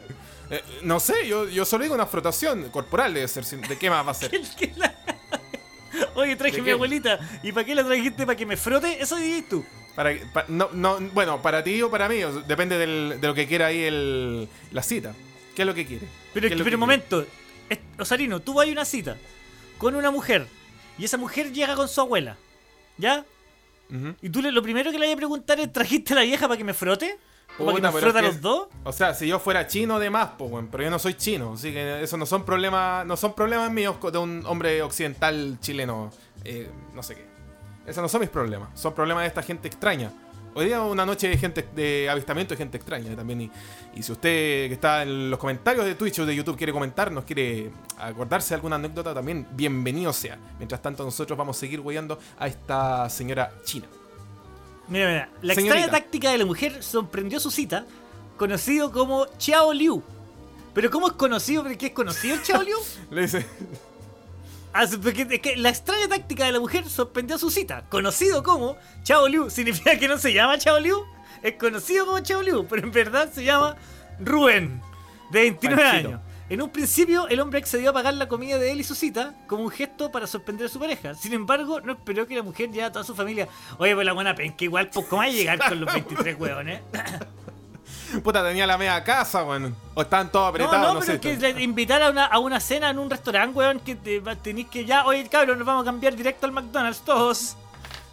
[0.51, 3.45] Eh, no sé, yo, yo solo digo una frotación corporal, debe ser.
[3.45, 4.35] ¿De qué más va a ser?
[4.35, 4.95] El que la-
[6.15, 7.19] Oye, traje ¿De a mi abuelita.
[7.43, 8.27] ¿Y para qué la trajiste?
[8.27, 9.01] ¿Para que me frote?
[9.03, 9.65] Eso dices tú.
[9.95, 13.21] Para, que- pa- no, no, bueno, para ti o para mí, o sea, depende del-
[13.21, 15.15] de lo que quiera ahí el, la cita.
[15.57, 16.07] ¿Qué es lo que quiere?
[16.33, 17.27] Pero, ¿Qué es lo pero que un momento.
[17.69, 19.17] Es- Osarino, tú vas a una cita
[19.77, 20.47] con una mujer
[20.99, 22.37] y esa mujer llega con su abuela.
[22.97, 23.25] ¿Ya?
[24.21, 26.47] Y tú le- lo primero que le vas a preguntar es: ¿trajiste a la vieja
[26.47, 27.17] para que me frote?
[27.59, 28.69] ¿O para que nos frota a es que- los dos?
[28.85, 31.55] O sea, si yo fuera chino de más, pues, bueno, pero yo no soy chino,
[31.55, 36.11] así que eso no son problemas, no son problemas míos de un hombre occidental chileno,
[36.45, 37.27] eh, no sé qué.
[37.87, 40.13] Esos no son mis problemas, son problemas de esta gente extraña.
[40.55, 43.51] Hoy día una noche de gente de avistamiento de gente extraña también y,
[43.95, 47.25] y si usted que está en los comentarios de Twitch o de YouTube quiere comentarnos,
[47.25, 50.37] quiere acordarse de alguna anécdota también, bienvenido sea.
[50.59, 53.87] Mientras tanto nosotros vamos a seguir guiando a esta señora china.
[54.89, 55.29] Mira, mira.
[55.43, 55.77] La Señorita.
[55.77, 57.85] extraña táctica de la mujer sorprendió su cita,
[58.37, 60.03] conocido como Chao Liu.
[60.75, 61.63] ¿Pero cómo es conocido?
[61.63, 62.79] ¿Por qué es conocido el Chao Liu?
[63.11, 63.47] Le dice,
[64.73, 68.77] Ah, porque es que la extraña táctica de la mujer sorprendió su cita, conocido como
[69.03, 69.51] Chao Liu.
[69.51, 71.05] ¿Significa que no se llama Chao Liu?
[71.43, 73.77] Es conocido como Chao Liu, pero en verdad se llama
[74.21, 74.81] Rubén,
[75.31, 76.09] de 29 Panchito.
[76.09, 76.21] años.
[76.51, 79.35] En un principio, el hombre accedió a pagar la comida de él y su cita
[79.47, 81.15] como un gesto para sorprender a su pareja.
[81.15, 83.49] Sin embargo, no esperó que la mujer llevara a toda su familia.
[83.77, 86.81] Oye, pues la buena penca, igual, pues, ¿cómo va a llegar con los 23 huevones?
[88.25, 91.31] puta, tenía la media casa, bueno, o estaban todos No, apretados, no, no, pero sé.
[91.33, 94.69] es que invitar a una, a una cena en un restaurante, weón, que te, tenés
[94.69, 97.57] que ya, oye, cabrón, nos vamos a cambiar directo al McDonald's todos.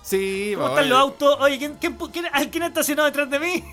[0.03, 1.37] Sí, ¿Cómo están los autos?
[1.39, 3.63] Oye, ¿quién, quién, quién, ay, quién ha estacionado detrás de mí?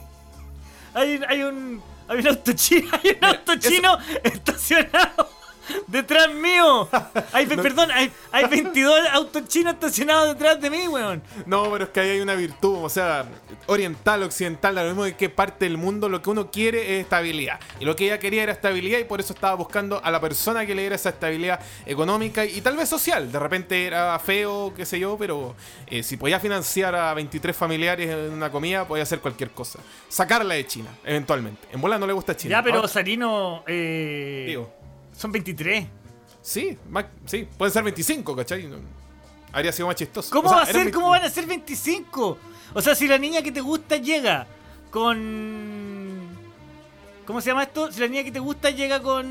[0.95, 1.83] Hay, un- hay un.
[2.13, 5.31] Hay un auto chino, hay un auto chino estacionado
[5.87, 6.89] detrás mío.
[7.33, 11.23] Hay, Perdón, hay, hay 22 autos chinos estacionados detrás de mí, weón.
[11.47, 13.27] No, pero es que ahí hay una virtud, o sea,
[13.67, 17.61] oriental, occidental, lo mismo de qué parte del mundo, lo que uno quiere es estabilidad.
[17.81, 20.67] Y lo que ella quería era estabilidad y por eso estaba buscando a la persona
[20.67, 23.31] que le diera esa estabilidad económica y, tal vez social.
[23.31, 25.55] De repente era feo, qué sé yo, pero
[25.87, 29.79] eh, si podía financiar a 23 familiares en una comida, podía hacer cualquier cosa.
[30.09, 31.69] Sacarla de China, eventualmente.
[31.73, 32.53] En bola no le gusta China.
[32.53, 33.63] Ya, pero Ahora, Sarino.
[33.67, 34.73] Eh, digo,
[35.23, 35.87] son 23.
[36.43, 38.69] sí, más- sí, pueden ser 25, ¿cachai?
[39.53, 40.31] Habría sido más chistoso.
[40.33, 40.77] ¿Cómo O sea, va a ser?
[40.77, 42.39] 20 ¿Cómo van a ser 25?
[42.75, 44.47] O sea, si la niña que te gusta llega
[44.91, 46.27] con.
[47.27, 47.93] ¿Cómo se llama esto?
[47.93, 49.31] Si la niña que te gusta llega con.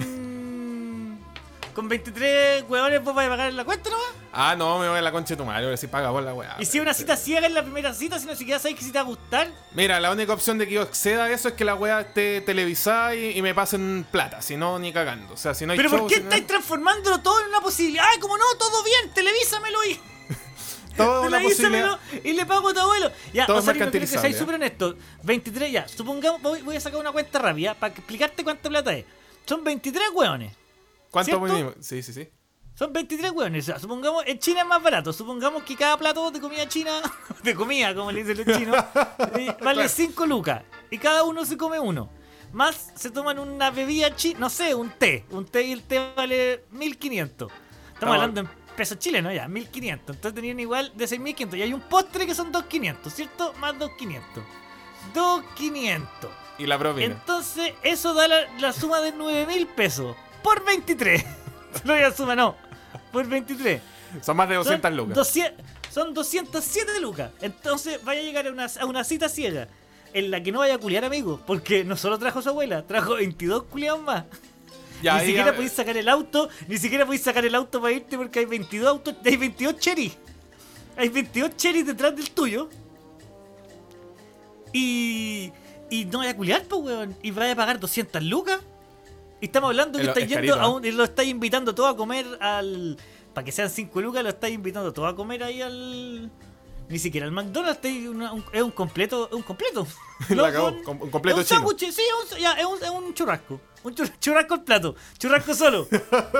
[1.74, 4.06] Con 23 huevones, vos vas a pagar la cuenta nomás.
[4.34, 6.56] Ah, no, me voy a la concha de tu madre, sí paga vos la weá.
[6.60, 8.92] y si una cita ciega en la primera cita, si no siquiera sabes que si
[8.92, 9.50] te va a gustar.
[9.74, 12.42] Mira, la única opción de que yo acceda a eso es que la weá esté
[12.42, 15.34] televisada y, y me pasen plata, si no, ni cagando.
[15.34, 17.48] O sea, si no hay Pero show, ¿por qué si no- estáis transformándolo todo en
[17.48, 18.06] una posibilidad?
[18.12, 18.44] ¡Ay, como no!
[18.60, 19.14] ¡Todo bien!
[19.14, 19.86] ¡Televísamelo!
[19.86, 20.00] Y...
[20.98, 22.26] toda una Televísamelo posibilidad.
[22.32, 23.12] y le pago a tu abuelo.
[23.34, 24.40] Ya, Todo Osarito, quiero que seáis ¿eh?
[24.40, 24.96] súper honesto.
[25.24, 29.06] 23 ya, supongamos, voy, voy a sacar una cuenta rápida para explicarte cuánta plata es.
[29.46, 30.54] Son 23 hueones.
[31.12, 31.46] ¿Cuánto ¿Cierto?
[31.46, 31.74] mínimo?
[31.80, 32.30] Sí, sí, sí.
[32.74, 33.66] Son 23 hueones.
[33.66, 35.12] O sea, supongamos, en China es más barato.
[35.14, 37.02] Supongamos que cada plato de comida china,
[37.44, 38.78] de comida, como le dicen los chinos,
[39.38, 40.64] eh, vale 5 lucas.
[40.90, 42.10] Y cada uno se come uno.
[42.54, 45.26] Más se toman una bebida china, no sé, un té.
[45.32, 47.52] Un té y el té vale 1500.
[47.52, 50.16] Estamos Estamos- hablando en pesos chilenos ya, 1500.
[50.16, 51.60] Entonces tenían igual de 6500.
[51.60, 53.54] Y hay un postre que son 2500, ¿cierto?
[53.60, 54.44] Más 2500.
[55.14, 56.30] 2500.
[56.58, 57.06] Y la propina.
[57.14, 60.16] Entonces, eso da la, la suma de 9 mil pesos.
[60.44, 61.26] Por 23.
[61.86, 62.58] No la suma, no.
[63.14, 63.82] Por 23.
[64.22, 65.16] Son más de 200 Son lucas.
[65.16, 67.32] 200 son 207 lucas.
[67.42, 69.68] Entonces, vaya a llegar a una, a una cita ciega.
[70.14, 71.42] En la que no vaya a culiar, amigo.
[71.46, 74.24] Porque no solo trajo su abuela, trajo 22 culiados más.
[75.02, 78.18] Ya, ni siquiera podéis sacar el auto, ni siquiera podéis sacar el auto para irte
[78.18, 80.18] porque hay 22 autos, hay 22 cherries.
[80.96, 82.70] Hay 22 cherries detrás del tuyo.
[84.74, 85.52] Y.
[85.90, 87.18] Y no vaya a culiar, pues, weón.
[87.22, 88.60] Y vaya a pagar 200 lucas.
[89.42, 91.98] Y estamos hablando que estáis es yendo a un, y lo estáis invitando todo a
[91.98, 92.96] comer al.
[93.34, 96.30] Para que sean 5 lucas, lo estáis invitando todo a comer ahí al.
[96.92, 99.28] Ni siquiera al McDonald's, estáis una- un- es un completo.
[99.28, 99.88] Es un completo.
[100.28, 103.14] Con- con- un completo es un sándwich, sí, es un, ya, es un, es un
[103.14, 103.60] churrasco.
[103.84, 104.96] Un chur- churrasco al plato.
[105.18, 105.88] Churrasco solo.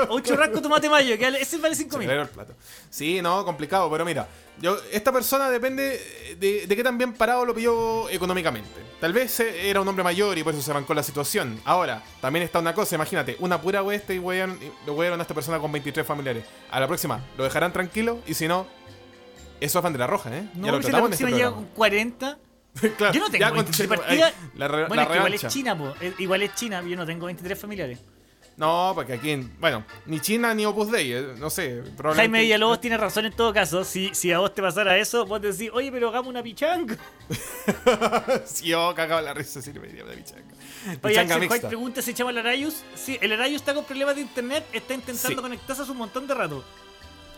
[0.10, 2.08] o un churrasco tomate mayo, que ese vale 5 mil.
[2.10, 2.54] El plato.
[2.92, 4.28] Sí, no, complicado, pero mira,
[4.60, 8.70] yo esta persona depende de, de qué tan bien parado lo pilló económicamente.
[9.00, 11.60] Tal vez eh, era un hombre mayor y por eso se bancó la situación.
[11.66, 14.18] Ahora, también está una cosa, imagínate, una pura hueste y
[14.86, 16.46] lo huearon a esta persona con 23 familiares.
[16.70, 18.20] A la próxima, ¿lo dejarán tranquilo?
[18.28, 18.68] Y si no,
[19.62, 20.44] eso es bandera roja, ¿eh?
[20.56, 22.38] No, ya lo si la en este próxima llega con 40.
[22.98, 24.34] Claro, Yo no tengo ya 23 con- partidas.
[24.56, 25.94] La, re- Bueno, la es que igual es China, po.
[26.20, 28.00] Igual es China, yo no tengo 23 familiares.
[28.58, 31.82] No, porque aquí, en- bueno, ni China ni Opus Dei, eh, no sé.
[31.98, 33.84] probablemente- Jaime Villalobos tiene razón en todo caso.
[33.84, 36.96] Si, si a vos te pasara eso, vos decís, oye, pero hagamos una pichanga.
[38.46, 40.44] Sí, yo cagaba la risa si le pediría una pichanga.
[41.04, 42.84] Oye, Axel White pregunta si echamos al Arayus.
[42.96, 45.36] Sí, el Arayus está con problemas de internet, está intentando Sí.
[45.42, 46.64] conectarse hace un montón de rato.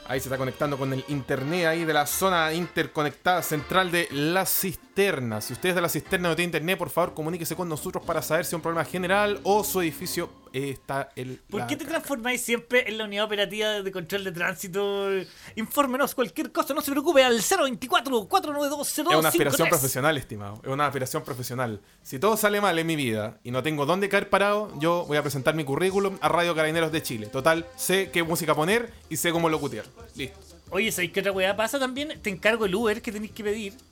[0.07, 4.45] Ahí se está conectando con el internet ahí de la zona interconectada central de la
[4.45, 5.39] cisterna.
[5.39, 8.43] Si ustedes de la cisterna no tienen internet, por favor comuníquese con nosotros para saber
[8.43, 11.41] si es un problema general o su edificio está el.
[11.49, 15.09] ¿Por la qué te transformáis siempre en la unidad operativa de control de tránsito?
[15.55, 19.11] Infórmenos cualquier cosa, no se preocupe, al 024-492-0253.
[19.11, 20.61] Es una aspiración profesional, estimado.
[20.63, 21.81] Es una aspiración profesional.
[22.01, 25.17] Si todo sale mal en mi vida y no tengo dónde caer parado, yo voy
[25.17, 27.27] a presentar mi currículum a Radio Carabineros de Chile.
[27.27, 29.85] Total, sé qué música poner y sé cómo locutear.
[30.15, 30.39] Listo.
[30.69, 32.19] Oye, ¿sabéis qué otra weá pasa también?
[32.21, 33.73] Te encargo el Uber que tenéis que pedir.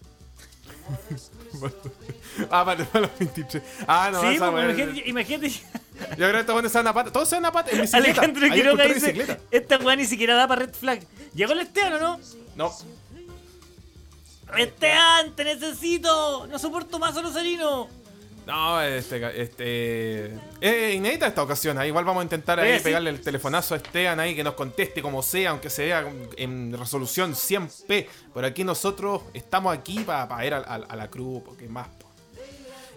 [2.49, 3.61] Ah, para, para los 23.
[3.87, 5.51] Ah, no, sí, weá- imagínate, imagínate
[6.09, 7.11] Yo creo que estos buenos dan a pata.
[7.11, 8.09] Todos dan a pata en bicicleta.
[8.21, 9.37] Alejandro Ahí Quiroga dice, bicicleta.
[9.51, 10.99] esta weá ni siquiera da para red flag.
[11.33, 12.19] ¿Llegó el Esteban o no?
[12.55, 12.71] No.
[14.57, 16.47] Esteban, te necesito.
[16.47, 17.87] No soporto más a Rosarino.
[18.45, 20.25] No, este, este.
[20.59, 21.77] Es inédita esta ocasión.
[21.77, 22.83] ahí Igual vamos a intentar ahí sí.
[22.85, 26.75] pegarle el telefonazo a Esteban ahí que nos conteste como sea, aunque se vea en
[26.77, 28.07] resolución 100p.
[28.33, 31.87] Pero aquí nosotros estamos aquí para ir a, a- a la cruz, porque más.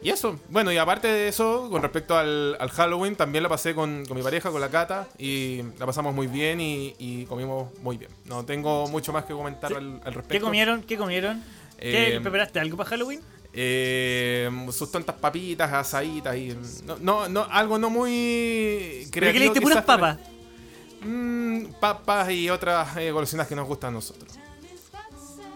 [0.05, 3.75] Y eso, bueno, y aparte de eso, con respecto al, al Halloween, también la pasé
[3.75, 7.77] con, con mi pareja, con la Cata, y la pasamos muy bien y, y comimos
[7.81, 8.11] muy bien.
[8.27, 10.29] No tengo mucho más que comentar al, al respecto.
[10.29, 10.83] ¿Qué comieron?
[10.83, 11.43] ¿Qué comieron?
[11.79, 13.23] ¿Qué Eh, preparaste algo para Halloween?
[13.55, 16.55] Eh, sus tontas papitas, asaditas y.
[16.85, 19.09] No, no, no, algo no muy.
[19.11, 20.19] ¿Pero qué creativo le diste puras papas?
[21.01, 24.39] Mm, papas y otras eh, golosinas que nos gustan a nosotros.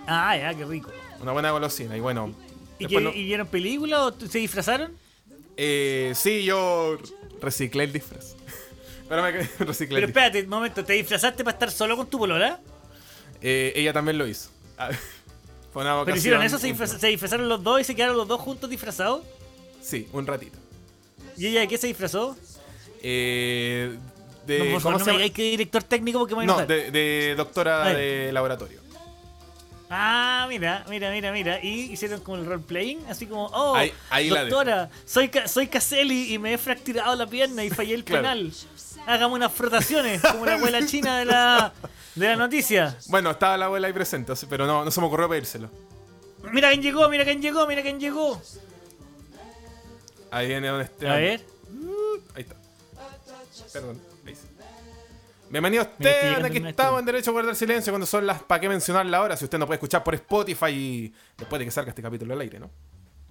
[0.06, 0.90] Ah, ya, qué rico.
[1.20, 1.94] Una buena golosina.
[1.94, 2.32] Y bueno.
[2.78, 4.92] ¿Y, qué- no- ¿y vieron película o se disfrazaron?
[5.56, 6.96] eh, sí, yo
[7.40, 8.36] reciclé el disfraz.
[9.08, 9.74] Pero me reciclé Pero el
[10.06, 10.06] disfraz.
[10.06, 12.60] espérate, un momento, ¿te disfrazaste para estar solo con tu polola?
[13.42, 14.50] Eh, ella también lo hizo.
[14.76, 14.90] Ah,
[15.72, 16.58] Fue una ¿Pero ocasión hicieron eso?
[16.58, 16.86] ¿Se, íntima.
[16.86, 19.22] disfraz- se disfrazaron los dos y se quedaron los dos juntos disfrazados?
[19.82, 20.58] Sí, un ratito.
[21.36, 22.36] ¿Y ella de qué se disfrazó?
[23.02, 23.96] Eh,
[24.46, 25.18] de, no, por ¿cómo favor, no se me llama?
[25.24, 28.80] digáis que director técnico porque me voy a No, de, de doctora de laboratorio.
[29.90, 31.64] Ah, mira, mira, mira, mira.
[31.64, 33.74] Y hicieron como el roleplaying, así como, oh,
[34.10, 38.22] Ahí- doctora, soy, soy Caselli y me he fracturado la pierna y fallé el Claro.
[38.22, 38.52] penal.
[39.06, 41.72] Hagamos unas frotaciones, como la abuela china de la,
[42.14, 42.98] de la noticia.
[43.06, 45.70] Bueno, estaba la abuela ahí presente, pero no, no se me ocurrió pedírselo.
[46.52, 48.40] Mira quién llegó, mira quién llegó, mira quién llegó.
[50.30, 51.08] Ahí viene donde esté.
[51.08, 51.44] A ver.
[52.34, 52.56] Ahí está.
[53.72, 54.00] Perdón.
[55.50, 58.42] Bienvenido Esteban, aquí estamos en Derecho a Guardar Silencio cuando son las...
[58.42, 59.36] ¿Para qué mencionarla ahora?
[59.36, 62.40] Si usted no puede escuchar por Spotify y después de que salga este capítulo al
[62.42, 62.70] aire, ¿no?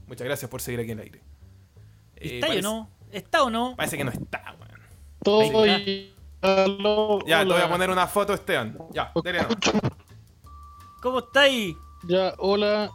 [0.08, 1.22] Muchas gracias por seguir aquí en el aire.
[2.16, 2.90] Eh, ¿Está parece, o no?
[3.12, 3.76] ¿Está o no?
[3.78, 5.52] Parece que no está, weón.
[5.52, 6.14] Estoy.
[6.42, 8.78] Aló, Ya, te voy a poner una foto, Esteban.
[8.94, 9.58] Ya, dele nomás.
[11.02, 11.76] ¿Cómo estáis?
[12.08, 12.90] Ya, hola.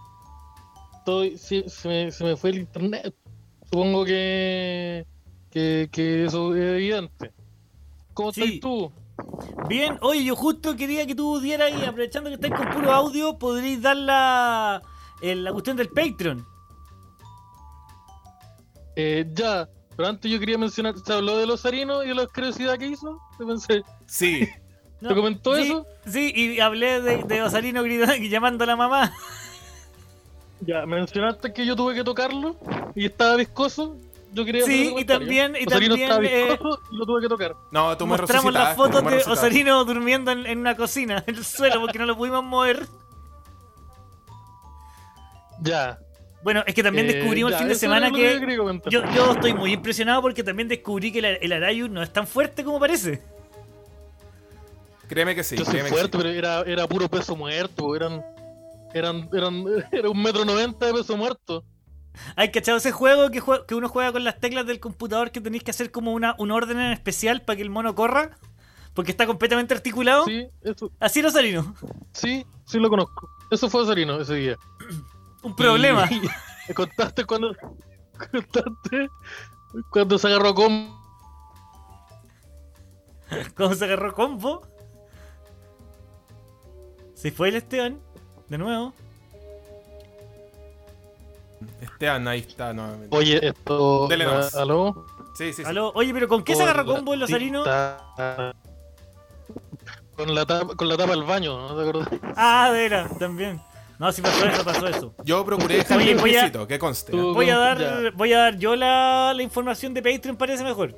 [0.98, 3.14] Estoy, sí, se, me, se me fue el internet.
[3.64, 5.06] Supongo que,
[5.50, 7.32] que, que eso es evidente.
[8.14, 8.42] ¿Cómo Sí.
[8.42, 8.92] estás tú?
[9.68, 13.38] Bien, oye, yo justo quería que tú dieras y aprovechando que estáis con puro audio,
[13.38, 14.82] podréis dar la,
[15.20, 16.44] eh, la cuestión del Patreon.
[18.96, 22.22] Eh, ya, pero antes yo quería mencionar, ¿se habló de los harinos y de la
[22.22, 23.18] asquerosidad que hizo?
[23.38, 24.48] Yo pensé, Sí.
[25.00, 25.86] ¿Te comentó sí, eso?
[26.06, 29.12] Sí, y hablé de, de Osarino gritando y llamando a la mamá.
[30.60, 32.56] ya, mencionaste que yo tuve que tocarlo
[32.94, 33.96] y estaba viscoso.
[34.32, 36.58] Yo quería Sí, y también, y Osarino también eh,
[36.90, 37.54] y lo tuve que tocar.
[37.70, 39.18] No, tú me mostramos las fotos de.
[39.30, 42.86] Osarino durmiendo en, en una cocina, en el suelo, porque no lo pudimos mover.
[45.60, 45.98] Ya.
[46.42, 48.40] Bueno, es que también eh, descubrimos ya, el fin de semana que
[48.90, 52.26] yo, yo estoy muy impresionado porque también descubrí que la- el Arayu no es tan
[52.26, 53.22] fuerte como parece.
[55.08, 56.22] Créeme que sí, Yo soy fuerte, sí.
[56.24, 57.94] pero era, era puro peso muerto.
[57.94, 58.24] Eran,
[58.94, 61.64] eran, eran, era un metro noventa de peso muerto.
[62.36, 65.40] ¿Hay cachado ese juego que, jue- que uno juega con las teclas del computador que
[65.40, 68.36] tenéis que hacer como una, un orden en especial para que el mono corra?
[68.94, 70.24] Porque está completamente articulado.
[70.26, 71.74] Sí, eso, Así era Osarino.
[72.12, 73.28] sí, sí lo conozco.
[73.50, 74.58] Eso fue Osarino ese día.
[75.42, 76.06] Un problema.
[76.10, 76.20] Y-
[76.68, 77.54] me contaste cuando.
[78.30, 79.08] Contaste
[79.90, 81.00] cuando se agarró con.
[83.56, 84.62] Cuando se agarró combo.
[87.14, 87.98] Se fue el Esteban.
[88.48, 88.92] De nuevo.
[91.80, 93.16] Esteban, ahí está nuevamente.
[93.16, 94.06] Oye, esto.
[94.08, 94.54] Dele nomás.
[94.54, 95.06] ¿Aló?
[95.36, 95.62] Sí, sí, sí.
[95.64, 97.38] Aló, oye, pero ¿con qué se agarró combo el tita-
[100.16, 102.08] Con la, tapa, con la tapa del baño, ¿no te acordás?
[102.36, 103.60] Ah, de veras, también.
[103.98, 105.14] No, sí pasó eso, pasó eso.
[105.24, 107.12] Yo procuré dejar Oye, voy a- limpiecito, que conste.
[107.12, 107.58] Tú- Voy a Ya.
[107.58, 110.94] dar, voy a dar yo la, la información de Patreon, parece mejor.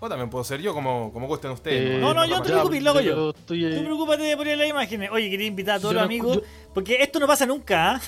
[0.00, 1.96] O también puedo ser yo, como, como gusten ustedes.
[1.96, 3.30] Eh, No, no, yo pasa te preocupes, lo hago yo.
[3.30, 5.10] estoy Tú preocúpate de poner las imágenes.
[5.10, 6.36] Oye, quería invitar a todos Yo los no- amigos.
[6.36, 6.42] yo-
[6.72, 8.00] Porque esto no pasa nunca, ¿ah?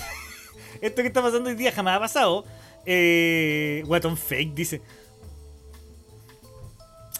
[0.81, 2.45] Esto que está pasando hoy día jamás ha pasado.
[2.85, 4.81] Eh, guatón fake, dice.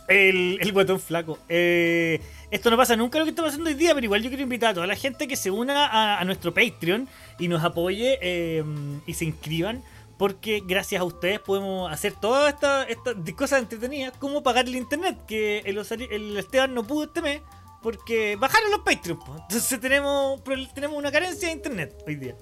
[0.08, 1.38] El, el guatón flaco.
[1.48, 4.44] Eh, esto no pasa nunca lo que está pasando hoy día, pero igual yo quiero
[4.44, 7.08] invitar a toda la gente que se una a, nuestro Patreon
[7.40, 8.64] y nos apoye eh,
[9.06, 9.84] y se inscriban.
[10.18, 15.18] Porque gracias a ustedes podemos hacer todas estas estas cosas entretenidas, como pagar el internet,
[15.28, 17.42] que el, Esteban no pudo este mes,
[17.82, 19.18] porque bajaron los Patreon.
[19.42, 20.44] Entonces tenemos,
[20.76, 22.36] tenemos una carencia de internet hoy día.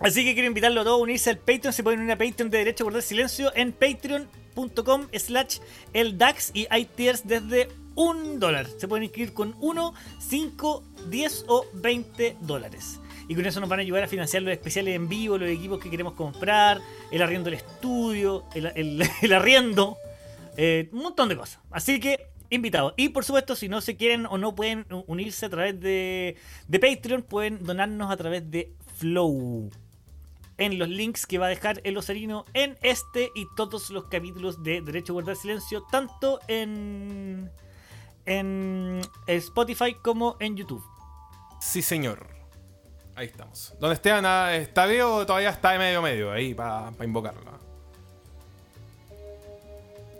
[0.00, 1.72] Así que quiero invitarlo a todos a unirse al Patreon.
[1.72, 5.58] Se pueden unir a Patreon de Derecho a Guardar Silencio en patreon.com slash
[5.94, 8.66] eldax y hay desde un dólar.
[8.78, 13.00] Se pueden inscribir con 1, 5, 10 o 20 dólares.
[13.28, 15.80] Y con eso nos van a ayudar a financiar los especiales en vivo, los equipos
[15.80, 16.80] que queremos comprar,
[17.10, 19.96] el arriendo del estudio, el, el- el arriendo,
[20.58, 21.58] eh, un montón de cosas.
[21.70, 22.92] Así que, invitados.
[22.96, 26.36] Y por supuesto, si no se quieren o no pueden unirse a través de
[26.70, 29.70] Patreon, pueden donarnos a través de Flow.
[30.58, 34.62] En los links que va a dejar el Osarino en este y todos los capítulos
[34.62, 37.50] de Derecho a Guardar Silencio, tanto en,
[38.24, 40.82] en Spotify como en YouTube.
[41.60, 42.26] Sí, señor.
[43.16, 43.74] Ahí estamos.
[43.80, 46.30] ¿Dónde ah, está bien o todavía está de medio medio?
[46.30, 47.40] Ahí, para invocarlo.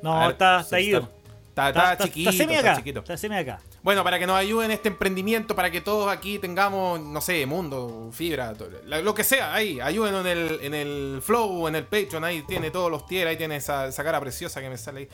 [0.02, 1.10] No, ver, está, sí, está ido.
[1.48, 2.78] Está, está chiquito, semi está acá.
[2.78, 3.00] chiquito.
[3.00, 3.60] Está semi acá.
[3.86, 7.46] Bueno, para que nos ayuden en este emprendimiento, para que todos aquí tengamos, no sé,
[7.46, 8.52] mundo, fibra,
[8.84, 12.72] lo que sea, ahí, ayúdenos en el, en el Flow, en el Patreon, ahí tiene
[12.72, 15.08] todos los tiers, ahí tiene esa, esa cara preciosa que me sale ahí,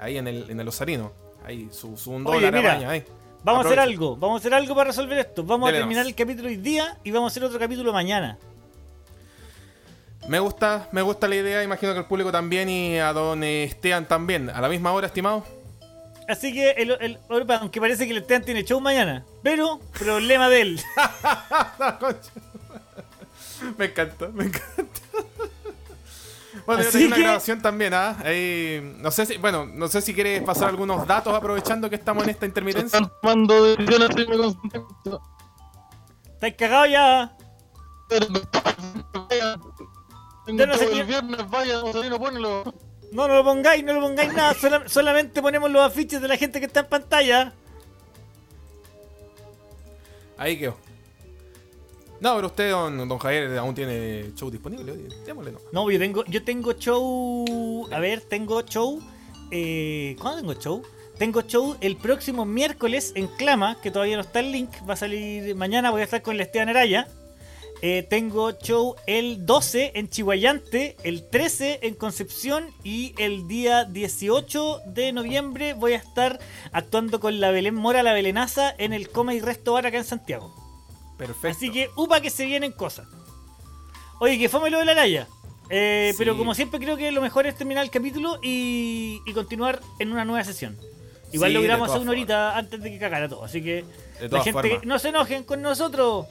[0.00, 1.12] ahí en el, en el Osarino,
[1.44, 3.04] ahí, su, su un Oye, dólar mira, apaña, ahí.
[3.44, 5.44] Vamos a hacer algo, vamos a hacer algo para resolver esto.
[5.44, 6.10] Vamos Dele a terminar nomás.
[6.10, 8.38] el capítulo hoy día y vamos a hacer otro capítulo mañana.
[10.26, 14.08] Me gusta, me gusta la idea, imagino que el público también y a don Esteban
[14.08, 15.44] también, a la misma hora, estimado.
[16.28, 17.18] Así que, el, el-
[17.60, 20.80] aunque parece que el Esteban tiene show mañana, pero problema de él.
[23.78, 25.00] me encanta, me encanta.
[26.66, 28.16] Bueno, yo Así tengo una grabación también, ¿ah?
[28.98, 32.30] No sé si, bueno, no sé si quieres pasar algunos datos aprovechando que estamos en
[32.30, 32.98] esta intermitencia.
[32.98, 34.08] están tomando decisiones
[36.58, 37.36] cagados ya.
[40.48, 42.62] Ya no sé todo quién- el viernes, vaya, Osarino, ponelo.
[43.12, 44.54] No, no lo pongáis, no lo pongáis nada.
[44.60, 47.52] sola- solamente ponemos los afiches de la gente que está en pantalla.
[50.36, 50.76] Ahí quedó.
[52.20, 54.92] No, pero usted, don, don Javier, aún tiene show disponible.
[55.24, 55.68] Démosle nomás.
[55.72, 57.88] No, yo tengo, yo tengo show.
[57.92, 59.00] A ver, tengo show.
[59.50, 60.82] Eh, ¿Cuándo tengo show?
[61.18, 64.70] Tengo show el próximo miércoles en Clama, que todavía no está el link.
[64.88, 67.08] Va a salir mañana, voy a estar con el Esteban Araya.
[67.82, 74.80] Eh, tengo show el 12 en Chihuayante, el 13 en Concepción y el día 18
[74.86, 76.38] de noviembre voy a estar
[76.72, 80.04] actuando con la Belén Mora, la Belenaza, en el Coma y Resto Bar acá en
[80.04, 80.54] Santiago.
[81.18, 81.48] Perfecto.
[81.48, 83.08] Así que, upa que se vienen cosas.
[84.20, 85.28] Oye, que fome lo de la Laya.
[85.68, 86.18] Eh, Sí.
[86.18, 90.12] Pero como siempre creo que lo mejor es terminar el capítulo y, y continuar en
[90.12, 90.78] una nueva sesión.
[91.32, 93.44] Igual Sí, logramos hacer una horita antes de que cagara todo.
[93.44, 93.84] Así que
[94.30, 94.86] la gente formas.
[94.86, 96.26] no se enojen con nosotros.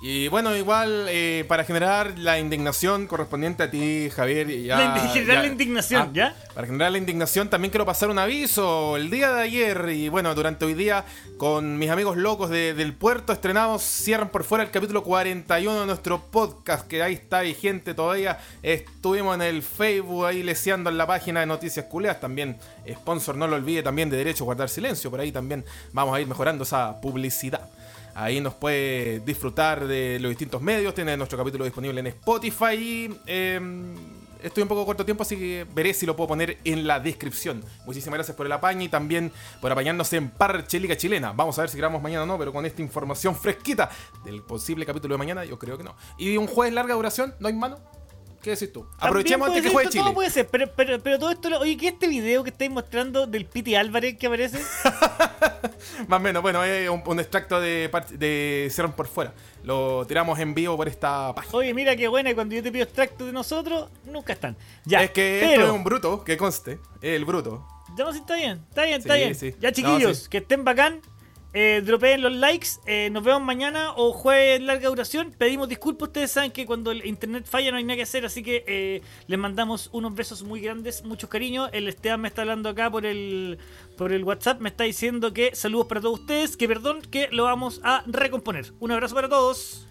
[0.00, 4.48] Y bueno, igual eh, para generar la indignación correspondiente a ti, Javier.
[4.48, 6.36] y Ya, La generar ya- la indignación, Ah, ¿ya?
[6.54, 8.96] Para generar la indignación también quiero pasar un aviso.
[8.96, 11.04] El día de ayer y bueno, durante hoy día
[11.36, 15.86] con mis amigos locos de- del puerto estrenamos, cierran por fuera el capítulo 41 de
[15.86, 18.38] nuestro podcast que ahí está vigente todavía.
[18.62, 22.20] Estuvimos en el Facebook ahí leseando en la página de Noticias Culeas.
[22.20, 22.56] También
[22.88, 25.10] sponsor, no lo olvide, también de derecho a guardar silencio.
[25.10, 27.68] Por ahí también vamos a ir mejorando esa publicidad.
[28.18, 30.92] Ahí nos puede disfrutar de los distintos medios.
[30.92, 32.74] Tiene nuestro capítulo disponible en Spotify.
[32.74, 33.60] Y, eh,
[34.42, 37.62] estoy un poco corto tiempo, así que veré si lo puedo poner en la descripción.
[37.86, 41.30] Muchísimas gracias por el apaño y también por apañarnos en Parche Liga Chilena.
[41.30, 43.88] Vamos a ver si grabamos mañana o no, pero con esta información fresquita
[44.24, 45.94] del posible capítulo de mañana, yo creo que no.
[46.18, 47.78] Y un jueves larga duración, ¿no hay mano?
[48.42, 48.86] ¿Qué decís tú?
[48.98, 50.14] Aprovechemos antes que juegue todo Chile.
[50.14, 53.26] puede ser, pero, pero, pero todo esto, oye, ¿qué es este video que estáis mostrando
[53.26, 54.58] del Piti Álvarez que aparece?
[56.08, 59.34] Más o menos, bueno, es un, un extracto de, de por fuera.
[59.64, 61.56] Lo tiramos en vivo por esta página.
[61.56, 64.56] Oye, mira qué buena, y cuando yo te pido extractos de nosotros, nunca están.
[64.84, 66.78] Ya, es que pero, esto es un bruto, que conste.
[67.02, 67.66] El bruto.
[67.96, 69.34] Ya, no, sí, está bien, está bien, está bien.
[69.34, 69.54] sí.
[69.58, 70.28] Ya, No, chiquillos, sí.
[70.30, 71.00] que estén bacán.
[71.60, 72.68] Eh, dropeen los likes.
[72.86, 75.34] eh, nos vemos mañana o jueves larga duración.
[75.36, 76.10] Pedimos disculpas.
[76.10, 78.24] Ustedes saben que cuando el internet falla no hay nada que hacer.
[78.24, 81.68] Así que eh, les mandamos unos besos muy grandes, muchos cariños.
[81.72, 83.58] El Esteban me está hablando acá por el,
[83.96, 84.60] por el WhatsApp.
[84.60, 86.56] Me está diciendo que saludos para todos ustedes.
[86.56, 88.72] Que perdón, que lo vamos a recomponer.
[88.78, 89.87] Un abrazo para todos.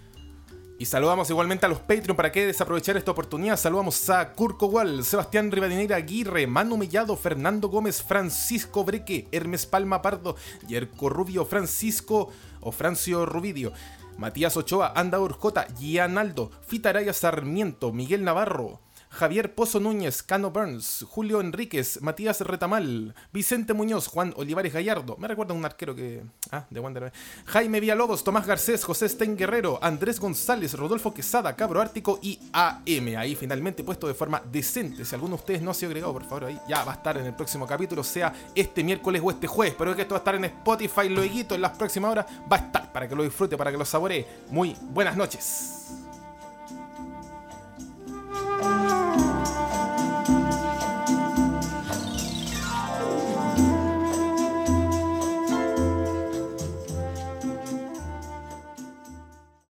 [0.80, 3.58] Y saludamos igualmente a los Patreon para que desaprovechar esta oportunidad.
[3.58, 10.04] Saludamos a Curco Wall, Sebastián Rivadeneira Aguirre, Manu Mellado, Fernando Gómez, Francisco Breque, Hermes Palma
[10.04, 10.36] Pardo,
[10.68, 13.74] Yerko Rubio, Francisco o Francio Rubidio,
[14.18, 18.87] Matías Ochoa, Anda Urjota, Gianaldo, Fitaraya Sarmiento, Miguel Navarro.
[19.18, 25.18] Javier Pozo Núñez, Cano Burns, Julio Enríquez, Matías Retamal, Vicente Muñoz, Juan Olivares Gallardo.
[25.18, 26.24] Me recuerda a un arquero que.
[26.52, 27.12] Ah, de Wander.
[27.46, 33.18] Jaime Villalobos, Tomás Garcés, José Sten Guerrero, Andrés González, Rodolfo Quesada, Cabro Ártico y AM.
[33.18, 35.04] Ahí finalmente puesto de forma decente.
[35.04, 37.26] Si alguno de ustedes no ha agregado, por favor, ahí ya va a estar en
[37.26, 39.74] el próximo capítulo, sea este miércoles o este jueves.
[39.76, 42.60] Pero que esto va a estar en Spotify, luego en las próximas horas va a
[42.60, 44.28] estar para que lo disfrute, para que lo saboree.
[44.52, 45.88] Muy buenas noches.